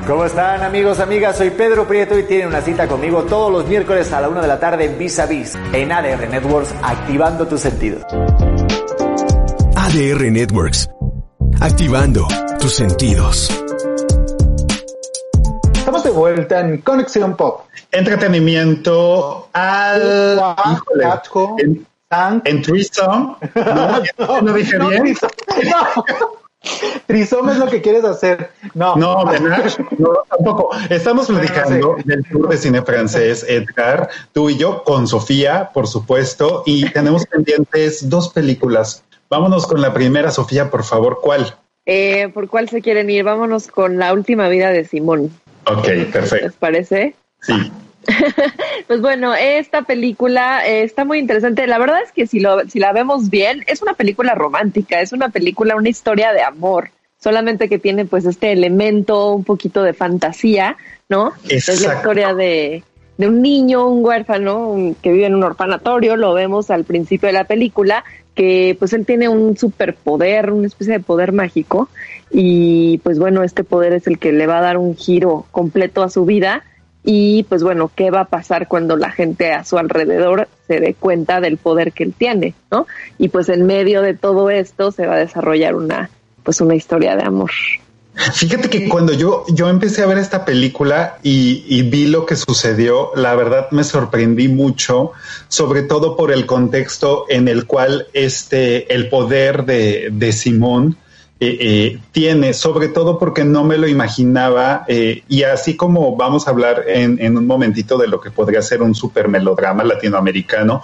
[0.10, 1.38] ¿Cómo están amigos, amigas?
[1.38, 4.48] Soy Pedro Prieto y tienen una cita conmigo todos los miércoles a la una de
[4.48, 8.02] la tarde en Vis a Vis, en ADR Networks, activando tus sentidos.
[9.76, 10.89] ADR Networks,
[11.62, 12.28] activando
[12.60, 13.50] tus sentidos.
[15.76, 17.67] Estamos de vuelta en Conexión Pop.
[17.91, 20.41] Entretenimiento al...
[20.74, 21.06] Híjole,
[21.60, 21.86] en,
[22.45, 23.36] en Threesome.
[24.17, 25.15] No, no dije bien.
[25.69, 26.38] No.
[27.08, 28.52] Trisome es lo que quieres hacer.
[28.74, 29.63] No, No, ¿verdad?
[29.98, 30.69] No, tampoco.
[30.89, 36.63] Estamos platicando del tour de cine francés, Edgar, tú y yo, con Sofía, por supuesto,
[36.65, 39.04] y tenemos pendientes dos películas.
[39.30, 41.56] Vámonos con la primera, Sofía, por favor, ¿cuál?
[41.86, 43.24] Eh, ¿Por cuál se quieren ir?
[43.24, 45.32] Vámonos con la última vida de Simón.
[45.65, 46.45] Ok, perfecto.
[46.45, 47.15] ¿Les parece?
[47.41, 47.72] Sí.
[48.88, 51.67] Pues bueno, esta película eh, está muy interesante.
[51.67, 55.12] La verdad es que si, lo, si la vemos bien, es una película romántica, es
[55.13, 59.93] una película, una historia de amor, solamente que tiene pues este elemento un poquito de
[59.93, 61.34] fantasía, ¿no?
[61.69, 62.84] Es la historia de,
[63.17, 67.28] de un niño, un huérfano un- que vive en un orfanatorio, lo vemos al principio
[67.28, 71.89] de la película, que pues él tiene un superpoder, una especie de poder mágico,
[72.32, 76.02] y pues bueno, este poder es el que le va a dar un giro completo
[76.04, 76.63] a su vida
[77.03, 80.93] y pues bueno, ¿qué va a pasar cuando la gente a su alrededor se dé
[80.93, 82.88] cuenta del poder que él tiene, ¿no?
[83.17, 86.09] Y pues en medio de todo esto se va a desarrollar una
[86.43, 87.51] pues una historia de amor.
[88.33, 92.35] Fíjate que cuando yo, yo empecé a ver esta película y, y vi lo que
[92.35, 95.13] sucedió, la verdad me sorprendí mucho,
[95.47, 100.97] sobre todo por el contexto en el cual este, el poder de, de Simón
[101.41, 106.47] eh, eh, tiene, sobre todo porque no me lo imaginaba, eh, y así como vamos
[106.47, 110.82] a hablar en, en un momentito de lo que podría ser un super melodrama latinoamericano,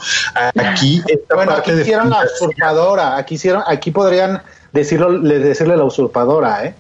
[0.55, 3.17] aquí esta Bueno, aquí parte de hicieron la fantasía- usurpadora.
[3.17, 4.41] Aquí hicieron, aquí podrían
[4.71, 6.75] decirlo, le- decirle la usurpadora, ¿eh?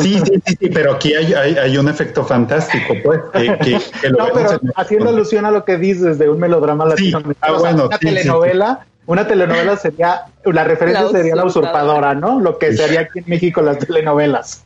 [0.00, 3.80] Sí, sí, sí, sí, pero aquí hay, hay, hay un efecto fantástico, pues, que, que-
[4.00, 7.10] que lo No, pero en- haciendo alusión a lo que dices de un melodrama Sí,
[7.10, 7.52] latinoamericano.
[7.54, 11.44] ah, o sea, bueno, una sí, telenovela, una telenovela sería, la referencia La sería la
[11.44, 12.14] usurpadora.
[12.14, 12.40] ¿no?
[12.40, 14.64] Lo que sería aquí en México las telenovelas.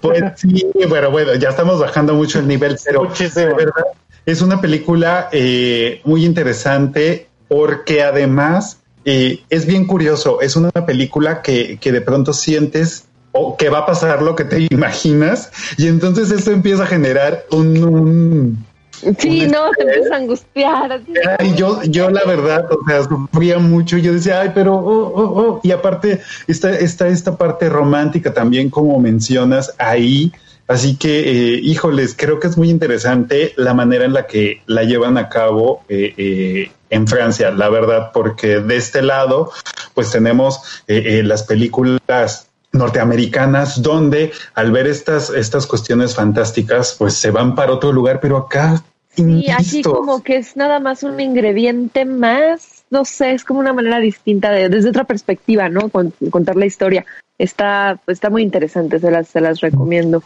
[0.00, 3.46] Pues sí, pero bueno, ya estamos bajando mucho el nivel, pero Muchísimo.
[3.46, 3.84] de verdad
[4.24, 11.42] es una película eh, muy interesante porque además eh, es bien curioso, es una película
[11.42, 15.88] que, que de pronto sientes o que va a pasar lo que te imaginas y
[15.88, 17.84] entonces eso empieza a generar un...
[17.84, 18.66] un-
[19.18, 21.00] Sí, no, te empiezas a angustiar.
[21.38, 23.98] Ay, yo, yo la verdad, o sea, sufría mucho.
[23.98, 25.60] Yo decía, ay, pero, oh, oh, oh.
[25.62, 30.32] Y aparte, está, está esta parte romántica también, como mencionas ahí.
[30.68, 34.84] Así que, eh, híjoles, creo que es muy interesante la manera en la que la
[34.84, 39.50] llevan a cabo eh, eh, en Francia, la verdad, porque de este lado,
[39.94, 47.30] pues tenemos eh, las películas norteamericanas donde al ver estas estas cuestiones fantásticas pues se
[47.30, 48.82] van para otro lugar pero acá
[49.14, 53.72] Sí, aquí como que es nada más un ingrediente más, no sé, es como una
[53.72, 55.88] manera distinta de, desde otra perspectiva, ¿no?
[55.90, 57.04] Con- contar la historia.
[57.38, 60.22] Está, está muy interesante, se las, se las recomiendo.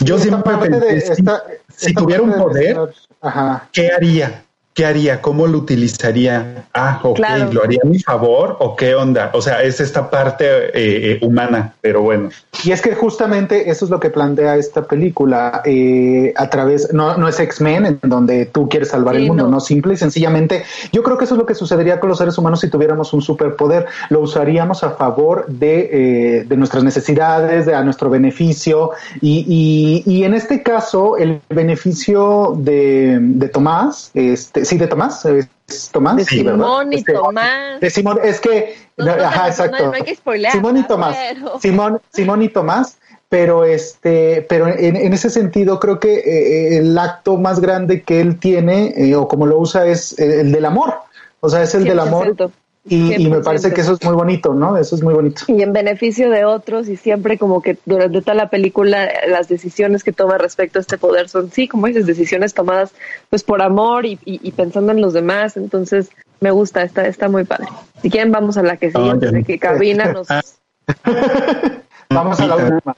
[0.00, 2.78] Yo Esta siempre de- si- esta- si tuviera un de poder,
[3.20, 3.68] Ajá.
[3.72, 4.43] ¿qué haría?
[4.74, 5.22] ¿Qué haría?
[5.22, 6.64] ¿Cómo lo utilizaría?
[6.74, 7.52] Ah, ok, Claro.
[7.52, 9.30] ¿lo haría a mi favor o qué onda?
[9.32, 12.30] O sea, es esta parte eh, eh, humana, pero bueno.
[12.64, 17.16] Y es que justamente eso es lo que plantea esta película eh, a través, no,
[17.16, 19.50] no es X-Men en donde tú quieres salvar Sí, el mundo, no.
[19.50, 19.60] no.
[19.60, 20.64] simple y sencillamente.
[20.92, 23.22] Yo creo que eso es lo que sucedería con los seres humanos si tuviéramos un
[23.22, 23.86] superpoder.
[24.10, 28.90] Lo usaríamos a favor de, eh, de nuestras necesidades, de a nuestro beneficio.
[29.20, 35.24] Y, y, y en este caso, el beneficio de, de Tomás, este, sí, de Tomás,
[35.24, 36.58] es Tomás, De sí, ¿verdad?
[36.64, 37.80] Simón y Tomás.
[37.80, 39.92] de Simón, es que, No, no, ajá, no, exacto.
[39.94, 41.16] hay que spoilear, Simón y Tomás.
[41.16, 42.98] pero- Simón, Simón y Tomás,
[43.28, 48.20] pero este, pero en, en ese sentido creo que eh, el acto más grande que
[48.20, 50.94] él tiene eh, o como lo usa es eh, el del amor.
[51.40, 52.50] O sea, es el del amor 100%.
[52.86, 53.74] Y, y me parece 100%.
[53.74, 54.76] que eso es muy bonito, ¿no?
[54.76, 55.42] Eso es muy bonito.
[55.48, 60.04] Y en beneficio de otros y siempre como que durante toda la película las decisiones
[60.04, 62.92] que toma respecto a este poder son, sí, como dices, decisiones tomadas
[63.30, 65.56] pues por amor y, y- y pensando en los demás.
[65.56, 67.68] Entonces me gusta, está, está muy padre.
[68.02, 69.38] Si quieren vamos a la que sigue, Ah, antes ya.
[69.38, 70.28] de que Cabina nos...
[72.10, 72.96] Vamos a la última.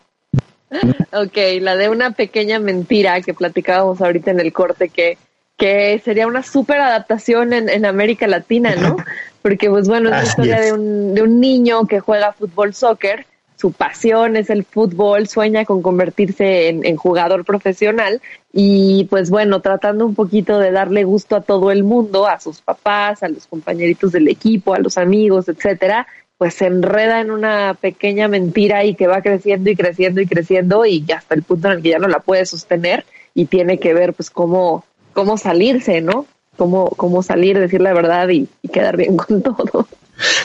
[1.12, 5.16] Ok, la de una pequeña mentira que platicábamos ahorita en el corte que,
[5.56, 8.96] que sería una súper adaptación en, en América Latina, ¿no?
[9.42, 13.26] Porque pues bueno, es la historia de un, de un niño que juega fútbol soccer,
[13.56, 18.20] su pasión es el fútbol, sueña con convertirse en, en jugador profesional
[18.52, 22.60] y pues bueno, tratando un poquito de darle gusto a todo el mundo, a sus
[22.60, 26.06] papás, a los compañeritos del equipo, a los amigos, etcétera,
[26.38, 30.84] pues se enreda en una pequeña mentira y que va creciendo y creciendo y creciendo
[30.84, 33.94] y hasta el punto en el que ya no la puede sostener y tiene que
[33.94, 34.84] ver pues cómo,
[35.16, 36.26] cómo salirse, ¿no?
[36.56, 39.88] Cómo, cómo salir, decir la verdad y, y quedar bien con todo.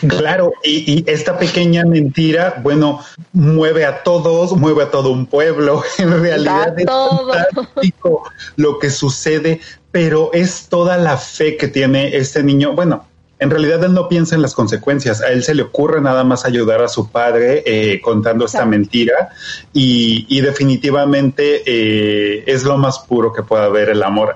[0.07, 2.99] Claro, y, y, esta pequeña mentira, bueno,
[3.31, 5.83] mueve a todos, mueve a todo un pueblo.
[5.97, 8.23] En realidad es fantástico
[8.55, 12.73] lo que sucede, pero es toda la fe que tiene este niño.
[12.73, 13.05] Bueno,
[13.41, 16.45] en realidad él no piensa en las consecuencias, a él se le ocurre nada más
[16.45, 19.29] ayudar a su padre eh, contando esta mentira
[19.73, 24.35] y, definitivamente eh, es lo más puro que puede haber el amor.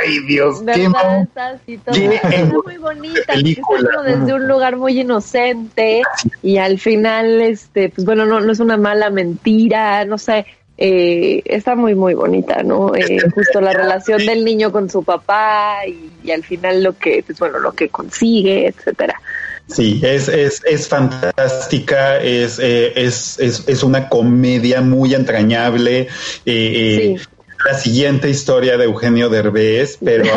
[0.00, 6.02] Ay Dios, qué, muy bonita, desde un lugar muy inocente
[6.40, 10.46] y al final, este, pues bueno, no, no es una mala mentira, no sé,
[10.78, 12.94] eh, está muy muy bonita, ¿no?
[12.94, 17.38] Eh, justo la relación del niño con su papá y, al final lo que, pues
[17.38, 19.20] bueno, lo que consigue, etcétera.
[19.68, 26.08] Sí, es, es, es fantástica, es, eh, es, es, es, una comedia muy entrañable.
[26.44, 27.16] Eh,
[27.64, 30.24] La siguiente historia de Eugenio Derbez, pero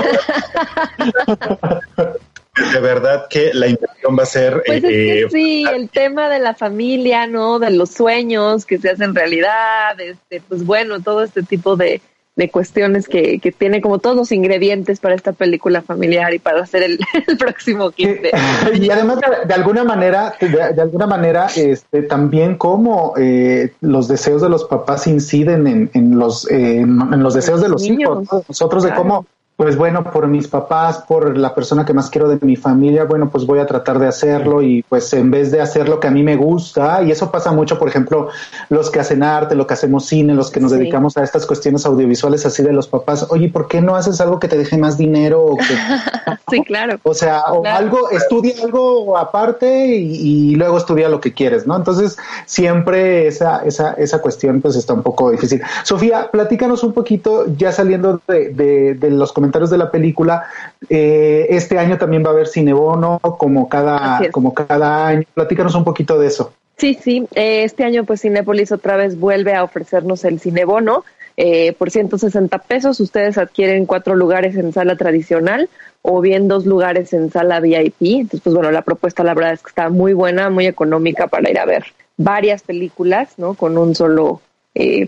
[2.74, 4.62] de verdad que la inversión va a ser...
[4.66, 7.60] Pues eh, sí, el tema de la familia, ¿no?
[7.60, 12.02] De los sueños que se hacen realidad, este, pues bueno, todo este tipo de,
[12.40, 16.62] de cuestiones que, que, tiene como todos los ingredientes para esta película familiar y para
[16.62, 17.00] hacer el,
[17.38, 18.32] próximo 15.
[18.76, 24.48] Y además de, alguna manera, de, alguna manera, este, también cómo eh, los deseos de
[24.48, 29.26] los papás inciden en, en los en, los deseos de los hijos, nosotros de cómo
[29.60, 33.30] pues bueno, por mis papás, por la persona que más quiero de mi familia, bueno,
[33.30, 36.12] pues voy a tratar de hacerlo y pues en vez de hacer lo que a
[36.12, 38.30] mí me gusta, y eso pasa mucho, por ejemplo,
[38.70, 41.86] los que hacen arte, los que hacemos cine, los que nos dedicamos a estas cuestiones
[41.86, 44.98] audiovisuales así de los papás, oye, ¿por qué no haces algo que te deje más
[44.98, 45.44] dinero?
[45.44, 45.58] O
[46.50, 46.98] sí, claro.
[47.04, 51.76] O sea, o algo, estudia algo aparte y, luego estudia lo que quieres, ¿no?
[51.76, 55.62] Entonces, siempre esa, esa, esa cuestión pues está un poco difícil.
[55.84, 60.46] Sofía, platícanos un poquito, ya saliendo de, de, de los comentarios de la película.
[60.90, 65.24] Eh, este año también va a haber Cinebono, como cada, como cada año.
[65.34, 66.54] Platícanos un poquito de eso.
[66.78, 67.28] Sí, sí.
[67.36, 71.04] Eh, este año, pues Cinépolis otra vez vuelve a ofrecernos el Cinebono.
[71.36, 75.70] Eh, por 160 pesos ustedes adquieren cuatro lugares en sala tradicional
[76.02, 78.02] o bien dos lugares en sala VIP.
[78.02, 81.50] Entonces, pues bueno, la propuesta la verdad es que está muy buena, muy económica para
[81.50, 81.86] ir a ver
[82.18, 83.54] varias películas, ¿no?
[83.54, 84.42] Con un solo,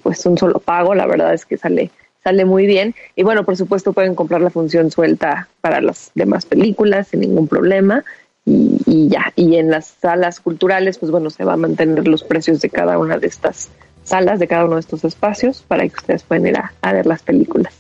[0.03, 0.95] pues un solo pago.
[0.95, 1.91] La verdad es que sale
[2.23, 2.95] sale muy bien.
[3.15, 7.47] Y bueno, por supuesto pueden comprar la función suelta para las demás películas sin ningún
[7.47, 8.03] problema.
[8.45, 12.59] Y, ya, y en las salas culturales, pues bueno, se va a mantener los precios
[12.61, 13.69] de cada una de estas
[14.03, 17.21] salas, de cada uno de estos espacios, para que ustedes puedan ir a, ver las
[17.21, 17.73] películas.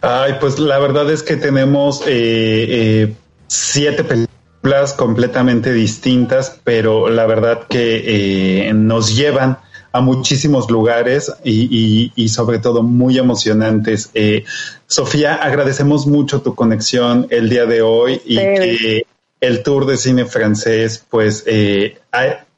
[0.00, 3.14] Ay, pues la verdad es que tenemos eh, eh,
[3.46, 9.58] siete películas completamente distintas, pero la verdad que eh, nos llevan
[9.96, 14.10] a muchísimos lugares y, sobre todo muy emocionantes.
[14.12, 14.44] Eh,
[14.86, 19.06] Sofía, agradecemos mucho tu conexión el día de hoy y que
[19.40, 21.96] el tour de cine francés pues eh,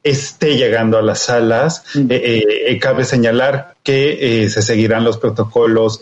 [0.02, 1.84] esté llegando a las salas.
[1.94, 6.00] Eh, cabe señalar que se seguirán los protocolos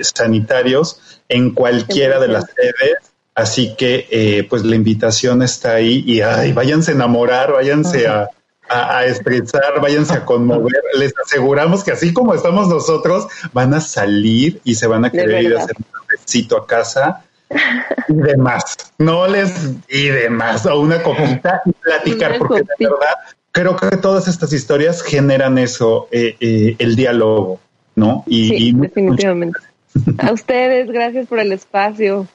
[0.00, 2.96] sanitarios en cualquiera de las sedes.
[3.34, 8.30] Así que, pues la invitación está ahí y ay, váyanse a enamorar, váyanse a,
[8.70, 10.82] a, a, expresar, váyanse a conmover.
[10.94, 15.42] Les aseguramos que así como estamos nosotros, van a salir y se van a querer
[15.42, 17.24] ir a hacer un cafecito a casa
[18.08, 18.76] y demás.
[18.98, 19.52] No les
[19.88, 23.16] y demás, o una copita y platicar, porque de verdad
[23.52, 27.60] creo que todas estas historias generan eso, eh, eh, el diálogo,
[27.96, 28.24] ¿no?
[28.26, 29.58] Y, definitivamente.
[30.18, 32.26] a ustedes, gracias por el espacio.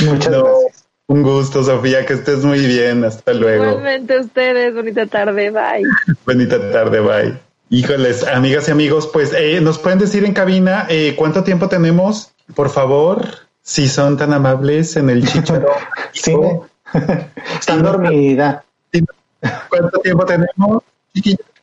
[0.00, 0.83] Muchas gracias.
[1.06, 3.04] Un gusto, Sofía, que estés muy bien.
[3.04, 3.64] Hasta luego.
[3.64, 4.74] Igualmente ustedes.
[4.74, 5.50] Bonita tarde.
[5.50, 5.84] Bye.
[6.24, 7.00] Bonita tarde.
[7.00, 7.38] Bye.
[7.70, 12.30] Híjoles, amigas y amigos, pues eh, nos pueden decir en cabina eh, cuánto tiempo tenemos,
[12.54, 13.26] por favor,
[13.62, 15.68] si son tan amables en el chicharo.
[16.12, 16.34] sí,
[17.58, 18.64] están dormida.
[19.68, 20.82] ¿Cuánto tiempo tenemos?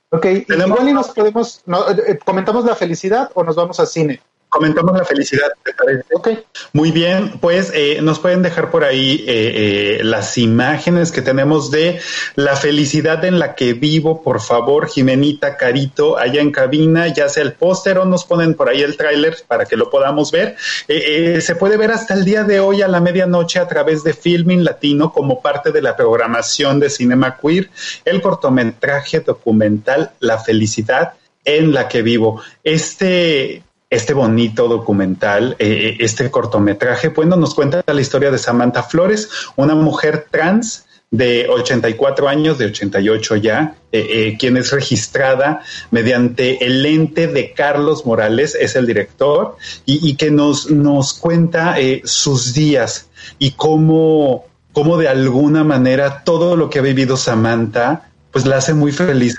[0.10, 0.80] Ok, ¿Tenemos?
[0.80, 1.64] igual y nos podemos,
[2.08, 4.20] eh, comentamos la felicidad o nos vamos al cine
[4.52, 6.44] comentamos la felicidad, ¿te parece?
[6.74, 11.72] Muy bien, pues eh, nos pueden dejar por ahí eh, eh, las imágenes que tenemos
[11.72, 12.02] de
[12.36, 17.44] la felicidad en la que vivo, por favor, Jimenita Carito, allá en cabina, ya sea
[17.44, 20.58] el póster o nos ponen por ahí el tráiler para que lo podamos ver.
[20.60, 24.66] se puede ver hasta el día de hoy a la medianoche a través de Filming
[24.66, 27.70] Latino como parte de la programación de Cinema Queer,
[28.04, 31.14] el cortometraje documental La felicidad
[31.46, 32.42] en la que vivo.
[32.66, 38.84] Este este bonito documental, eh, eh, este cortometraje, bueno, nos cuenta la historia de Samantha
[38.84, 45.62] Flores, una mujer trans de 84 años, de 88 ya, eh, quien es registrada
[45.92, 51.76] mediante el ente de Carlos Morales, es el director, y, que nos, nos cuenta
[52.06, 58.46] sus días y cómo cómo de alguna manera todo lo que ha vivido Samantha, pues
[58.46, 59.38] la hace muy feliz.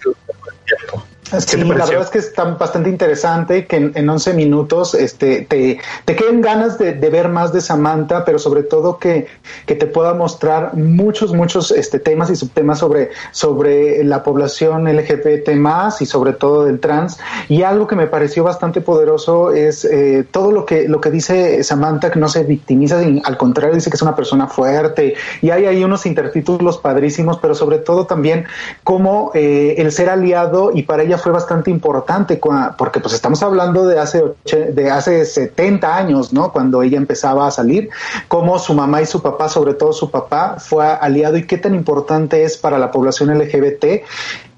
[1.24, 5.78] Sí, la verdad es que está bastante interesante que en, en 11 minutos este, te,
[6.04, 9.28] te queden ganas de, de, ver más de Samantha, pero sobre todo que,
[9.64, 15.54] que te pueda mostrar muchos, muchos este, temas y subtemas sobre, sobre la población LGBT
[15.54, 17.18] más y sobre todo del trans.
[17.48, 21.64] Y algo que me pareció bastante poderoso es eh, todo lo que, lo que dice
[21.64, 25.14] Samantha, que no se victimiza, al contrario, dice que es una persona fuerte.
[25.40, 28.44] Y hay ahí unos intertítulos padrísimos, pero sobre todo también
[28.84, 32.40] cómo eh, el ser aliado y para ella fue bastante importante
[32.76, 36.52] porque pues estamos hablando de hace de hace 70 años, ¿no?
[36.52, 37.90] Cuando ella empezaba a salir,
[38.28, 41.74] cómo su mamá y su papá, sobre todo su papá, fue aliado y qué tan
[41.74, 43.84] importante es para la población LGBT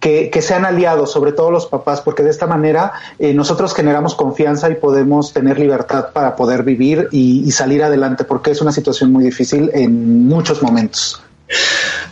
[0.00, 4.14] que, que, sean aliados, sobre todo los papás, porque de esta manera eh, nosotros generamos
[4.14, 8.72] confianza y podemos tener libertad para poder vivir y, y salir adelante, porque es una
[8.72, 11.22] situación muy difícil en muchos momentos.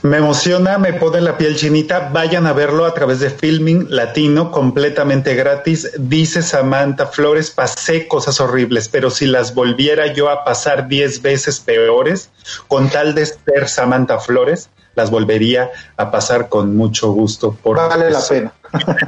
[0.03, 2.11] Me emociona, me pone la piel chinita.
[2.13, 5.93] Vayan a verlo a través de Filming Latino, completamente gratis.
[5.97, 11.61] Dice Samantha Flores, pasé cosas horribles, pero si las volviera yo a pasar diez veces
[11.61, 12.31] peores,
[12.67, 17.57] con tal de ser Samantha Flores, las volvería a pasar con mucho gusto.
[17.63, 18.53] Por vale la pena.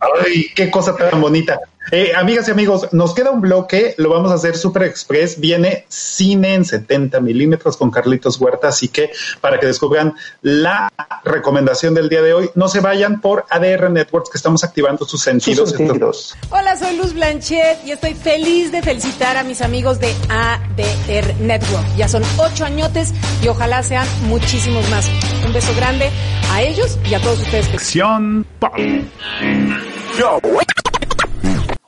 [0.00, 1.60] Ay, qué cosa tan bonita.
[1.90, 5.40] Eh, amigas y amigos, nos queda un bloque, lo vamos a hacer super express.
[5.40, 9.10] Viene cine en 70 milímetros con Carlitos Huerta, así que
[9.40, 10.92] para que descubran la
[11.24, 15.22] recomendación del día de hoy, no se vayan por ADR Networks, que estamos activando sus
[15.22, 15.70] sentidos.
[15.70, 16.36] Sus sentidos.
[16.50, 21.86] Hola, soy Luz Blanchet y estoy feliz de felicitar a mis amigos de ADR Network.
[21.96, 25.08] Ya son ocho añotes y ojalá sean muchísimos más.
[25.46, 26.10] Un beso grande
[26.50, 27.68] a ellos y a todos ustedes.
[27.72, 28.74] Acción Pop.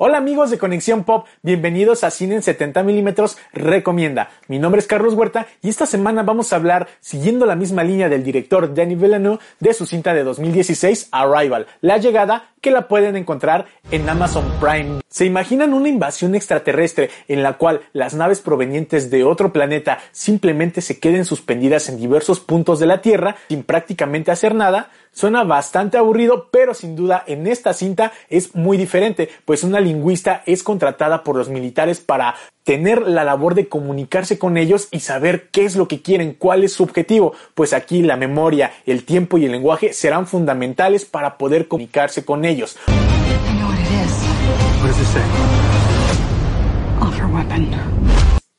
[0.03, 4.30] Hola amigos de Conexión Pop, bienvenidos a Cine en 70 milímetros Recomienda.
[4.48, 8.09] Mi nombre es Carlos Huerta y esta semana vamos a hablar, siguiendo la misma línea
[8.09, 13.14] del director Danny Villeneuve, de su cinta de 2016 Arrival, La Llegada, que la pueden
[13.16, 15.01] encontrar en Amazon Prime.
[15.09, 20.80] ¿Se imaginan una invasión extraterrestre en la cual las naves provenientes de otro planeta simplemente
[20.80, 24.90] se queden suspendidas en diversos puntos de la Tierra sin prácticamente hacer nada?
[25.12, 30.43] Suena bastante aburrido, pero sin duda en esta cinta es muy diferente, pues una lingüista
[30.47, 32.34] es contratada por los militares para
[32.64, 36.62] tener la labor de comunicarse con ellos y saber qué es lo que quieren, cuál
[36.64, 41.36] es su objetivo, pues aquí la memoria, el tiempo y el lenguaje serán fundamentales para
[41.36, 42.76] poder comunicarse con ellos.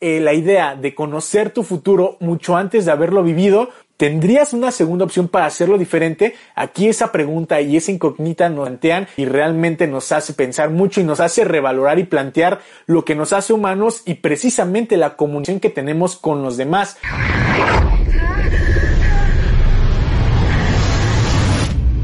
[0.03, 3.69] Eh, la idea de conocer tu futuro mucho antes de haberlo vivido
[4.01, 6.33] ¿Tendrías una segunda opción para hacerlo diferente?
[6.55, 11.03] Aquí esa pregunta y esa incógnita nos plantean y realmente nos hace pensar mucho y
[11.03, 15.69] nos hace revalorar y plantear lo que nos hace humanos y precisamente la comunicación que
[15.69, 16.97] tenemos con los demás.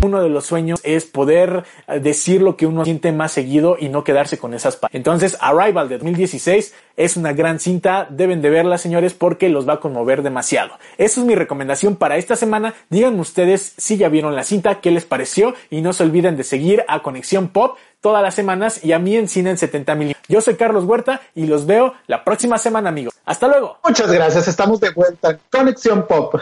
[0.08, 3.90] Uno de los sueños es poder eh, decir lo que uno siente más seguido y
[3.90, 4.96] no quedarse con esas palabras.
[4.96, 9.74] Entonces, Arrival de 2016 es una gran cinta, deben de verla, señores, porque los va
[9.74, 10.74] a conmover demasiado.
[10.98, 12.74] Esa es mi recomendación para esta semana.
[12.90, 16.44] Díganme ustedes si ya vieron la cinta, qué les pareció y no se olviden de
[16.44, 20.16] seguir a Conexión Pop todas las semanas y a mí en Cine en 70 mil.
[20.28, 23.14] Yo soy Carlos Huerta y los veo la próxima semana, amigos.
[23.26, 23.78] Hasta luego.
[23.84, 24.48] Muchas gracias.
[24.48, 26.36] Estamos de vuelta Conexión Pop.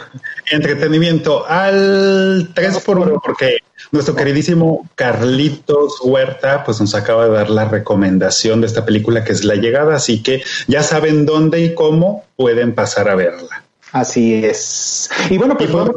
[0.50, 3.58] Entretenimiento al 3 por 1 porque
[3.92, 9.32] nuestro queridísimo Carlitos Huerta pues nos acaba de dar la recomendación de esta película que
[9.32, 13.64] es La Llegada, así que ya saben dónde y cómo pueden pasar a verla.
[13.92, 15.10] Así es.
[15.30, 15.94] Y bueno, pues vamos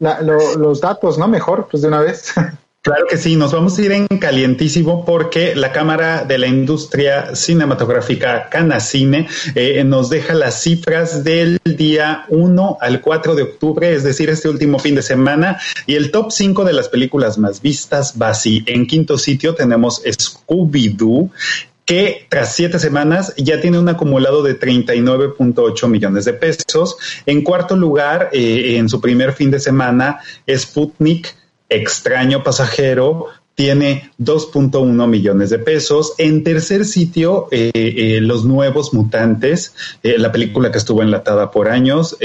[0.00, 1.28] a los datos, ¿no?
[1.28, 2.34] Mejor, pues de una vez.
[2.88, 7.36] Claro que sí, nos vamos a ir en calientísimo porque la Cámara de la Industria
[7.36, 14.04] Cinematográfica Canacine eh, nos deja las cifras del día 1 al 4 de octubre, es
[14.04, 18.14] decir, este último fin de semana, y el top 5 de las películas más vistas
[18.18, 18.64] va así.
[18.64, 21.28] En quinto sitio tenemos Scooby-Doo,
[21.84, 26.96] que tras siete semanas ya tiene un acumulado de 39.8 millones de pesos.
[27.26, 31.37] En cuarto lugar, eh, en su primer fin de semana, Sputnik
[31.68, 33.26] Extraño Pasajero
[33.58, 36.14] tiene 2.1 millones de pesos.
[36.18, 41.68] En tercer sitio, eh, eh, Los Nuevos Mutantes, eh, la película que estuvo enlatada por
[41.68, 42.16] años,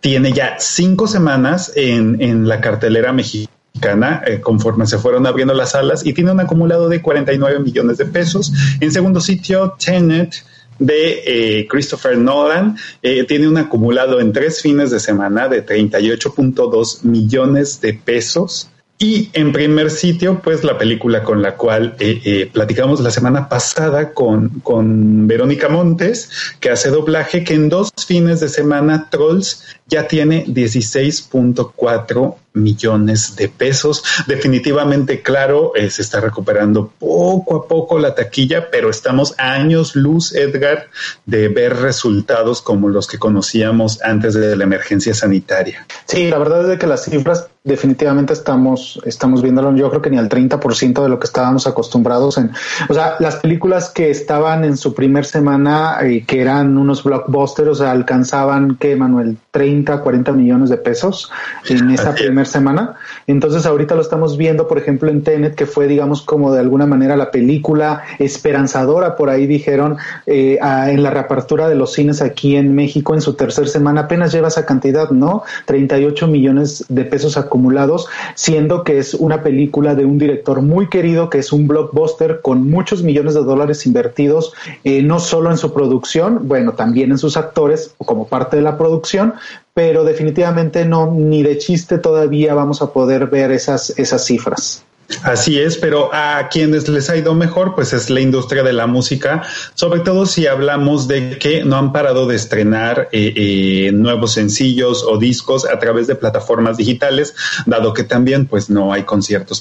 [0.00, 6.06] tiene ya cinco semanas en, en la cartelera mexicana conforme se fueron abriendo las salas
[6.06, 8.52] y tiene un acumulado de 49 millones de pesos.
[8.78, 10.44] En segundo sitio, Tenet
[10.80, 17.94] de Christopher Nolan tiene un acumulado en tres fines de semana de 38.2 millones de
[17.94, 18.70] pesos.
[19.02, 23.48] Y en primer sitio, pues la película con la cual eh, eh, platicamos la semana
[23.48, 26.28] pasada con, con Verónica Montes,
[26.60, 33.48] que hace doblaje, que en dos fines de semana Trolls ya tiene 16.4 millones de
[33.48, 34.02] pesos.
[34.26, 40.34] Definitivamente, claro, eh, se está recuperando poco a poco la taquilla, pero estamos años luz,
[40.34, 40.88] Edgar,
[41.26, 45.86] de ver resultados como los que conocíamos antes de la emergencia sanitaria.
[46.06, 50.16] Sí, la verdad es que las cifras definitivamente estamos, estamos viéndolo, yo creo que ni
[50.16, 52.52] al 30% de lo que estábamos acostumbrados en,
[52.88, 57.04] o sea, las películas que estaban en su primer semana y eh, que eran unos
[57.04, 59.36] blockbusters, o sea, alcanzaban, que Manuel?
[59.50, 61.30] 30, 40 millones de pesos
[61.68, 62.96] en esa primera semana.
[63.26, 66.86] Entonces ahorita lo estamos viendo, por ejemplo, en Tenet, que fue, digamos, como de alguna
[66.86, 72.56] manera la película esperanzadora, por ahí dijeron, eh, en la reapertura de los cines aquí
[72.56, 75.42] en México en su tercer semana, apenas lleva esa cantidad, ¿no?
[75.66, 81.30] 38 millones de pesos acumulados, siendo que es una película de un director muy querido,
[81.30, 84.52] que es un blockbuster con muchos millones de dólares invertidos,
[84.84, 88.78] eh, no solo en su producción, bueno, también en sus actores como parte de la
[88.78, 89.34] producción,
[89.74, 94.84] pero definitivamente no, ni de chiste todavía vamos a poder ver esas, esas cifras.
[95.24, 98.86] Así es, pero a quienes les ha ido mejor, pues es la industria de la
[98.86, 99.42] música,
[99.74, 105.04] sobre todo si hablamos de que no han parado de estrenar eh, eh, nuevos sencillos
[105.06, 107.34] o discos a través de plataformas digitales,
[107.66, 109.60] dado que también pues no hay conciertos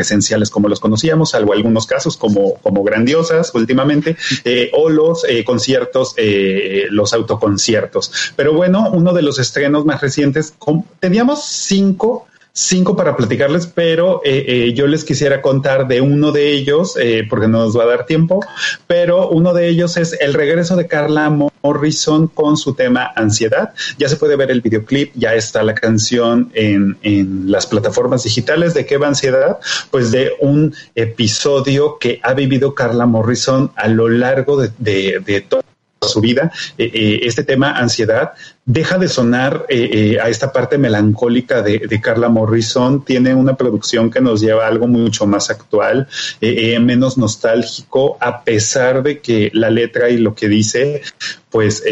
[0.00, 5.44] esenciales como los conocíamos, salvo algunos casos como, como grandiosas últimamente, eh, o los eh,
[5.44, 8.32] conciertos, eh, los autoconciertos.
[8.36, 10.54] Pero bueno, uno de los estrenos más recientes,
[11.00, 16.52] teníamos cinco cinco para platicarles, pero eh, eh, yo les quisiera contar de uno de
[16.52, 18.40] ellos, eh, porque no nos va a dar tiempo,
[18.86, 21.30] pero uno de ellos es el regreso de Carla
[21.62, 23.72] Morrison con su tema Ansiedad.
[23.98, 28.74] Ya se puede ver el videoclip, ya está la canción en, en las plataformas digitales.
[28.74, 29.58] ¿De qué va Ansiedad?
[29.90, 35.40] Pues de un episodio que ha vivido Carla Morrison a lo largo de, de, de
[35.42, 35.62] todo
[36.08, 38.32] su vida, eh, eh, este tema ansiedad
[38.64, 44.20] deja de sonar eh, a esta parte melancólica de, Carla Morrison, tiene una producción que
[44.20, 46.08] nos lleva a algo mucho más actual,
[46.40, 51.02] menos nostálgico, a pesar de que la letra y lo que dice,
[51.50, 51.82] pues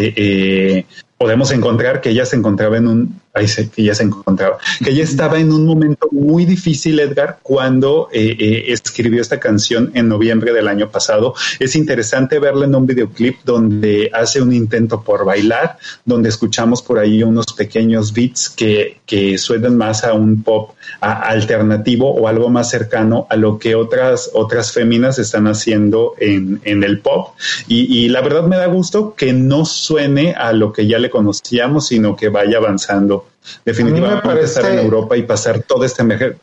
[1.19, 5.39] podemos encontrar que ella se encontraba en un, que ella se encontraba, que ella estaba
[5.39, 10.69] en un momento muy difícil, Edgar, cuando eh, eh, escribió esta canción en noviembre del
[10.69, 11.35] año pasado.
[11.59, 16.99] Es interesante verla en un videoclip donde hace un intento por bailar, donde escuchamos por
[16.99, 22.71] ahí unos pequeños beats que, que suenan más a un pop alternativo o algo más
[22.71, 27.35] cercano a lo que otras, otras féminas están haciendo en, en el pop.
[27.69, 31.89] Y la verdad me da gusto que no suene a lo que ya le conocíamos,
[31.89, 33.28] sino que vaya avanzando.
[33.65, 36.41] Definitivamente estar en Europa y pasar toda esta emergencia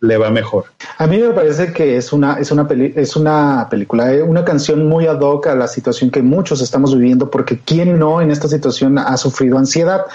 [0.00, 0.64] le va mejor.
[0.98, 4.86] A mí me parece que es una, es una, es una película, eh, una canción
[4.88, 8.48] muy ad hoc a la situación que muchos estamos viviendo, porque quién no en esta
[8.48, 10.06] situación ha sufrido ansiedad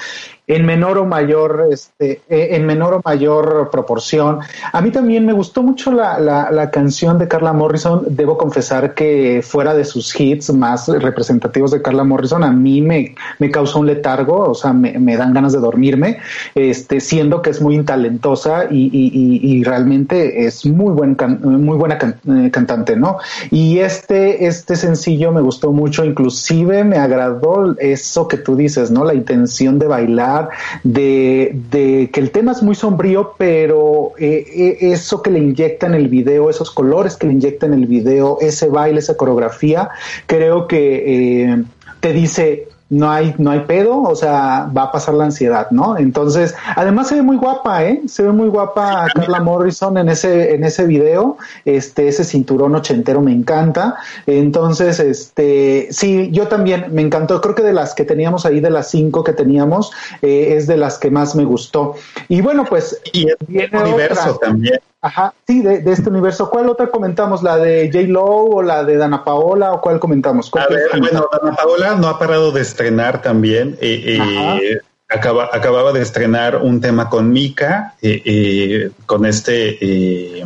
[0.47, 4.39] en menor o mayor, este, eh, en menor o mayor proporción.
[4.71, 8.03] A mí también me gustó mucho la, la, canción de Carla Morrison.
[8.09, 13.15] Debo confesar que fuera de sus hits más representativos de Carla Morrison, a mí me,
[13.39, 16.17] me causó un letargo, o sea, me, me dan ganas de dormirme,
[16.53, 22.49] este, siendo que es muy talentosa y, y, realmente es muy, buen muy buena eh,
[22.51, 23.17] cantante, ¿no?
[23.51, 29.03] Y este, este sencillo me gustó mucho, inclusive me agradó eso que tú dices, ¿no?
[29.03, 30.34] La intención de bailar
[30.83, 35.95] de, que el tema es muy sombrío, pero eh, eh, eso que le inyecta en
[35.95, 39.89] el video, esos colores que le inyecta en el video, ese baile, esa coreografía,
[40.27, 41.63] creo que eh,
[41.99, 45.97] te dice, no hay, no hay pedo, o sea, va a pasar la ansiedad, ¿no?
[45.97, 48.01] Entonces, además se ve muy guapa, ¿eh?
[48.07, 53.21] Se ve muy guapa Carla Morrison en ese, en ese video, este, ese cinturón ochentero
[53.21, 53.95] me encanta.
[54.27, 58.69] Entonces, este, sí, yo también me encantó, creo que de las que teníamos ahí, de
[58.69, 61.95] las cinco que teníamos, eh, es de las que más me gustó.
[62.27, 63.01] Y bueno, pues.
[63.13, 64.79] Y el universo también.
[65.05, 66.49] Ajá, sí, de, este universo.
[66.49, 67.43] ¿Cuál otra comentamos?
[67.43, 68.07] ¿La de J.
[68.07, 70.51] Lo o la de Dana Paola o cuál comentamos?
[70.55, 73.77] a ver, bueno, Dana Paola no ha parado de estrenar también.
[73.81, 80.43] Eh, eh, acaba, acababa de estrenar un tema con Mika, eh, con este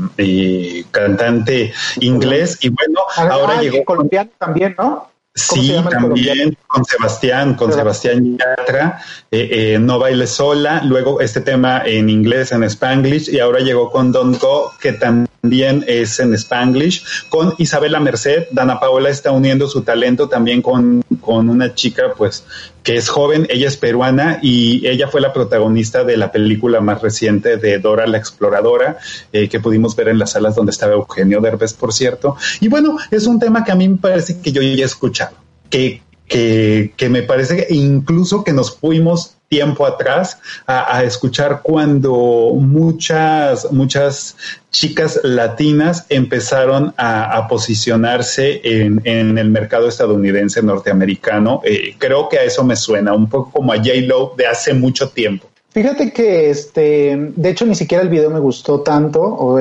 [0.91, 2.57] cantante inglés.
[2.59, 3.85] Y bueno, ahora llegó.
[3.85, 5.08] Colombiano también, ¿no?
[5.39, 11.83] Sí, también con Sebastián, con Sebastián Yatra, eh, eh, No Baile Sola, luego este tema
[11.85, 16.33] en inglés, en Spanglish, y ahora llegó con Don't Go, que también también es en
[16.33, 18.47] Spanglish, con Isabela Merced.
[18.51, 22.43] Dana Paola está uniendo su talento también con, con una chica, pues,
[22.83, 27.01] que es joven, ella es peruana y ella fue la protagonista de la película más
[27.01, 28.97] reciente de Dora la Exploradora,
[29.31, 32.35] eh, que pudimos ver en las salas donde estaba Eugenio Derbez, por cierto.
[32.59, 35.37] Y bueno, es un tema que a mí me parece que yo ya he escuchado,
[35.69, 42.53] que, que, que me parece que incluso que nos fuimos tiempo atrás a, escuchar cuando
[42.55, 44.37] muchas, muchas
[44.69, 51.61] chicas latinas empezaron a, posicionarse en, en, el mercado estadounidense norteamericano.
[51.63, 55.09] Eh, creo que a eso me suena, un poco como a J-Lo de hace mucho
[55.09, 55.49] tiempo.
[55.71, 59.59] Fíjate que este, de hecho ni siquiera el video me gustó tanto, o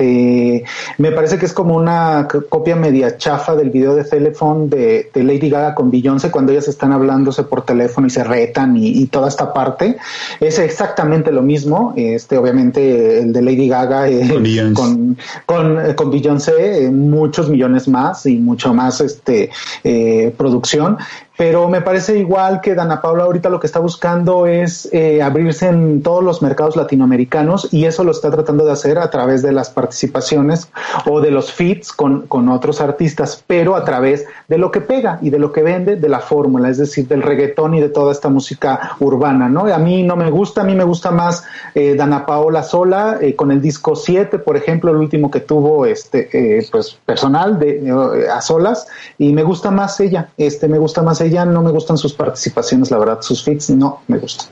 [0.00, 0.64] este,
[0.98, 5.24] me parece que es como una copia media chafa del video de Telephone de, de
[5.24, 9.06] Lady Gaga con Beyoncé cuando ellas están hablándose por teléfono y se retan y, y,
[9.06, 9.96] toda esta parte.
[10.40, 15.16] Es exactamente lo mismo, este, obviamente el de Lady Gaga eh, con,
[15.46, 19.50] con, con Beyoncé, eh, muchos millones más y mucho más este,
[19.84, 20.98] eh, producción
[21.40, 25.68] pero me parece igual que Dana Paula ahorita lo que está buscando es eh, abrirse
[25.68, 29.50] en todos los mercados latinoamericanos y eso lo está tratando de hacer a través de
[29.50, 30.68] las participaciones
[31.06, 35.18] o de los feats con, con otros artistas, pero a través de lo que pega
[35.22, 38.12] y de lo que vende, de la fórmula, es decir, del reggaetón y de toda
[38.12, 39.62] esta música urbana, ¿no?
[39.72, 43.34] A mí no me gusta, a mí me gusta más eh, Dana Paola sola, eh,
[43.34, 48.28] con el disco 7, por ejemplo, el último que tuvo, este, eh, pues personal, de,
[48.30, 51.96] a solas, y me gusta más ella, este, me gusta más ella no me gustan
[51.96, 54.48] sus participaciones, la verdad, sus fits no me gustan.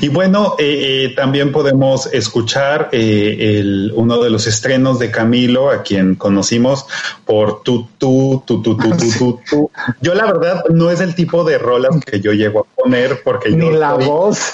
[0.00, 5.70] Y bueno, eh, eh, también podemos escuchar eh, el, uno de los estrenos de Camilo,
[5.70, 6.86] a quien conocimos
[7.24, 9.70] por tu, tu, tu, tu, tu, tu, tu, tu.
[10.00, 13.50] Yo la verdad no es el tipo de rolas que yo llego a poner porque
[13.50, 14.52] Ni yo la soy, voz.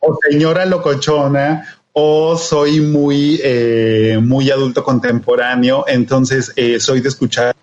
[0.00, 7.54] o señora locochona o soy muy, eh, muy adulto contemporáneo, entonces eh, soy de escuchar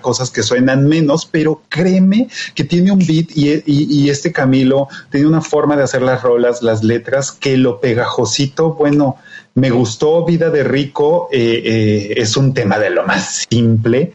[0.00, 5.40] cosas que suenan menos, pero créeme que tiene un beat y, este Camilo tiene una
[5.40, 9.16] forma de hacer las rolas, las letras, que lo pegajosito, bueno,
[9.54, 14.12] me gustó Vida de Rico, eh, eh, es un tema de lo más simple.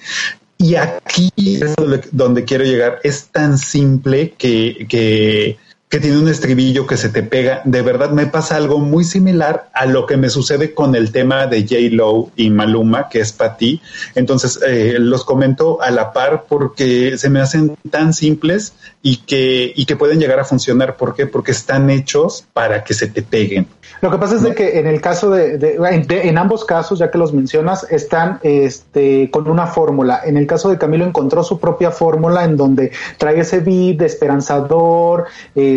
[0.58, 1.74] Y aquí es
[2.12, 5.58] donde quiero llegar, es tan simple que, que
[5.92, 7.62] que tiene un estribillo que se te pega.
[7.66, 11.48] De verdad me pasa algo muy similar a lo que me sucede con el tema
[11.48, 11.76] de J.
[11.92, 13.82] Lo y Maluma, que es para ti.
[14.16, 19.74] Entonces eh, los comento a la par porque se me hacen tan simples y que,
[19.76, 20.96] y que pueden llegar a funcionar.
[20.96, 21.28] ¿Por qué?
[21.28, 23.68] Porque están hechos para que se te peguen.
[24.00, 25.78] Lo que pasa es de que en el caso de, de,
[26.08, 30.22] de, en ambos casos, ya que los mencionas, están este, con una fórmula.
[30.26, 34.06] En el caso de Camilo encontró su propia fórmula en donde trae ese beat de
[34.06, 35.26] esperanzador,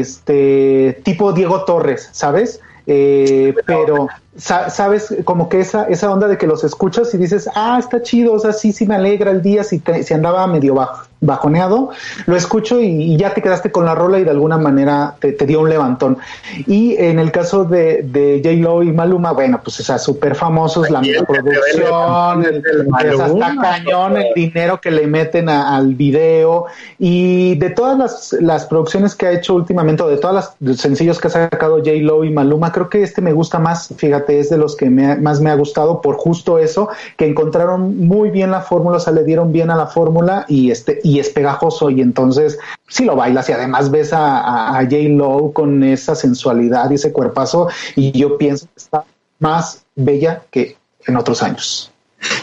[0.04, 2.60] este tipo Diego Torres, ¿sabes?
[2.86, 7.78] Eh, pero sabes como que esa esa onda de que los escuchas y dices ah
[7.78, 10.74] está chido o sea sí sí me alegra el día si, te, si andaba medio
[10.74, 11.90] bajo, bajoneado
[12.26, 15.32] lo escucho y, y, ya te quedaste con la rola y de alguna manera te,
[15.32, 16.18] te dio un levantón.
[16.66, 20.34] Y en el caso de, de J Lo y Maluma bueno pues o sea súper
[20.34, 25.94] famosos la producción el, el, el hasta cañón el dinero que le meten a, al
[25.94, 26.66] video.
[26.98, 31.18] Y de todas las, las producciones que ha hecho últimamente o de todas las sencillos
[31.18, 34.50] que ha sacado J Lo y Maluma creo que este me gusta más fíjate es
[34.50, 38.50] de los que me, más me ha gustado por justo eso, que encontraron muy bien
[38.50, 41.90] la fórmula, o sea, le dieron bien a la fórmula y este y es pegajoso
[41.90, 42.58] y entonces
[42.88, 44.96] si lo bailas y además ves a, a, a J.
[45.08, 49.04] Lo con esa sensualidad y ese cuerpazo y yo pienso que está
[49.38, 51.93] más bella que en otros años.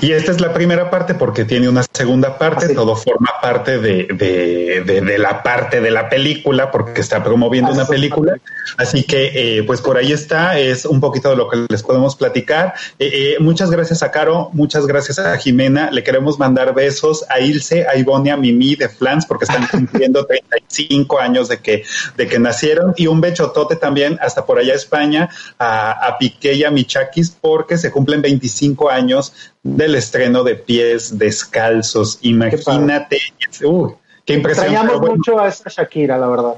[0.01, 2.75] Y esta es la primera parte porque tiene una segunda parte, Así.
[2.75, 7.71] todo forma parte de, de, de, de, la parte de la película porque está promoviendo
[7.71, 8.37] Así una película.
[8.77, 12.15] Así que eh, pues por ahí está, es un poquito de lo que les podemos
[12.15, 12.73] platicar.
[12.99, 17.39] Eh, eh, muchas gracias a Caro, muchas gracias a Jimena, le queremos mandar besos a
[17.39, 21.83] Ilse, a Ivonne, a Mimi de Flans porque están cumpliendo 35 años de que,
[22.17, 25.29] de que nacieron y un bechotote también hasta por allá a España
[25.59, 29.33] a, a Piqué y a Michakis porque se cumplen 25 años
[29.63, 32.19] del estreno de pies descalzos.
[32.21, 33.19] Imagínate.
[33.37, 33.95] Qué, uh,
[34.25, 34.67] qué impresión.
[34.67, 36.55] Extrañamos bueno, mucho a esa Shakira, la verdad.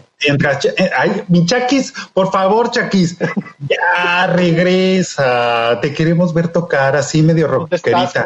[0.95, 3.18] Ay, mi Chakis, por favor, Chakis,
[3.60, 5.80] ya regresa.
[5.82, 8.26] Te queremos ver tocar así medio rockerita.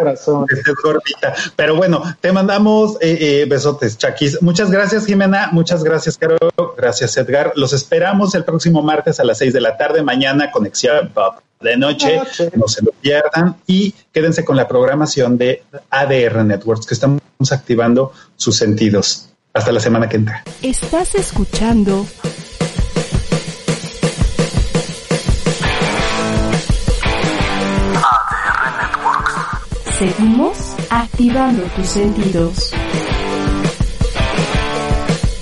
[1.56, 4.42] Pero bueno, te mandamos eh, eh, besotes, Chakis.
[4.44, 5.50] Muchas gracias, Jimena.
[5.52, 6.38] Muchas gracias, Caro.
[6.78, 7.54] Gracias, Edgar.
[7.56, 10.04] Los esperamos el próximo martes a las seis de la tarde.
[10.04, 15.38] Mañana, Conexión Pop de noche, noche, no se lo pierdan y quédense con la programación
[15.38, 19.30] de ADR Networks que estamos activando sus sentidos.
[19.54, 20.44] Hasta la semana que entra.
[20.62, 22.06] Estás escuchando
[27.96, 29.98] ADR Networks.
[29.98, 32.72] Seguimos activando tus sentidos.